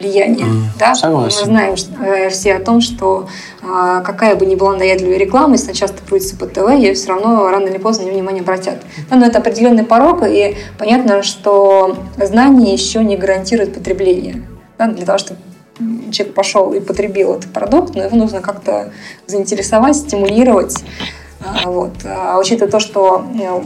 влияние. 0.01 0.47
Mm, 0.47 0.63
да? 0.79 0.95
согласен. 0.95 1.39
Мы 1.41 1.47
знаем 1.47 1.75
э, 2.03 2.31
все 2.31 2.55
о 2.55 2.61
том, 2.61 2.81
что 2.81 3.29
э, 3.63 4.03
какая 4.05 4.35
бы 4.35 4.47
ни 4.47 4.55
была 4.55 4.75
наядливая 4.77 5.19
реклама, 5.19 5.53
если 5.53 5.67
она 5.67 5.75
часто 5.75 5.99
крутится 6.07 6.37
по 6.37 6.47
ТВ, 6.47 6.71
ей 6.79 6.95
все 6.95 7.09
равно 7.09 7.49
рано 7.51 7.67
или 7.67 7.79
поздно 7.79 8.07
на 8.07 8.13
внимание 8.13 8.43
обратят. 8.43 8.79
Да, 9.11 9.17
но 9.17 9.27
это 9.27 9.39
определенный 9.39 9.85
порог, 9.85 10.23
и 10.27 10.57
понятно, 10.79 11.23
что 11.23 11.97
знание 12.17 12.73
еще 12.73 13.05
не 13.05 13.17
гарантирует 13.17 13.75
потребление. 13.75 14.43
Да? 14.79 14.87
Для 14.87 15.05
того, 15.05 15.19
чтобы 15.19 15.41
человек 16.11 16.35
пошел 16.35 16.73
и 16.73 16.81
потребил 16.81 17.35
этот 17.35 17.53
продукт, 17.53 17.95
но 17.95 18.05
его 18.05 18.17
нужно 18.17 18.41
как-то 18.41 18.93
заинтересовать, 19.27 19.97
стимулировать. 19.97 20.77
Вот. 21.65 21.93
А 22.05 22.39
учитывая 22.39 22.71
то, 22.71 22.81
что 22.81 23.25
э, 23.35 23.63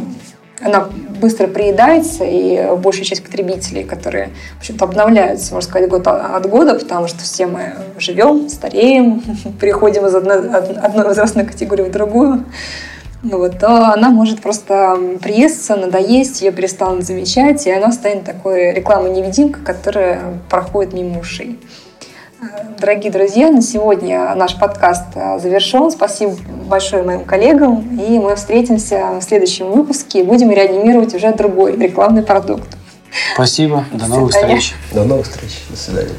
она 0.64 0.88
быстро 1.20 1.46
приедается, 1.46 2.24
и 2.24 2.76
большая 2.76 3.04
часть 3.04 3.24
потребителей, 3.24 3.84
которые 3.84 4.30
в 4.56 4.60
общем-то, 4.60 4.84
обновляются, 4.84 5.54
можно 5.54 5.68
сказать, 5.68 5.88
год 5.88 6.06
от 6.06 6.48
года, 6.48 6.74
потому 6.74 7.08
что 7.08 7.20
все 7.20 7.46
мы 7.46 7.74
живем, 7.98 8.48
стареем, 8.48 9.22
переходим 9.60 10.06
из 10.06 10.14
одной, 10.14 10.40
возрастной 10.94 11.44
категории 11.44 11.84
в 11.84 11.90
другую, 11.90 12.44
вот, 13.24 13.58
то 13.58 13.92
она 13.92 14.10
может 14.10 14.42
просто 14.42 14.98
приесться, 15.22 15.76
надоесть, 15.76 16.42
ее 16.42 16.52
перестанут 16.52 17.04
замечать, 17.04 17.66
и 17.66 17.70
она 17.70 17.90
станет 17.90 18.24
такой 18.24 18.72
рекламой-невидимкой, 18.74 19.64
которая 19.64 20.20
проходит 20.50 20.92
мимо 20.92 21.20
ушей. 21.20 21.58
Дорогие 22.78 23.10
друзья, 23.10 23.50
на 23.50 23.62
сегодня 23.62 24.34
наш 24.34 24.56
подкаст 24.58 25.04
э, 25.14 25.38
завершен. 25.38 25.90
Спасибо 25.90 26.36
большое 26.66 27.02
моим 27.02 27.24
коллегам. 27.24 27.98
И 27.98 28.18
мы 28.18 28.36
встретимся 28.36 29.18
в 29.20 29.22
следующем 29.22 29.70
выпуске 29.70 30.20
и 30.20 30.22
будем 30.22 30.50
реанимировать 30.50 31.14
уже 31.14 31.32
другой 31.32 31.76
рекламный 31.76 32.22
продукт. 32.22 32.76
Спасибо. 33.34 33.84
До, 33.92 34.00
До 34.00 34.06
новых 34.06 34.32
встреч. 34.32 34.74
До 34.92 35.04
новых 35.04 35.26
встреч. 35.26 35.62
До 35.70 35.76
свидания. 35.76 36.14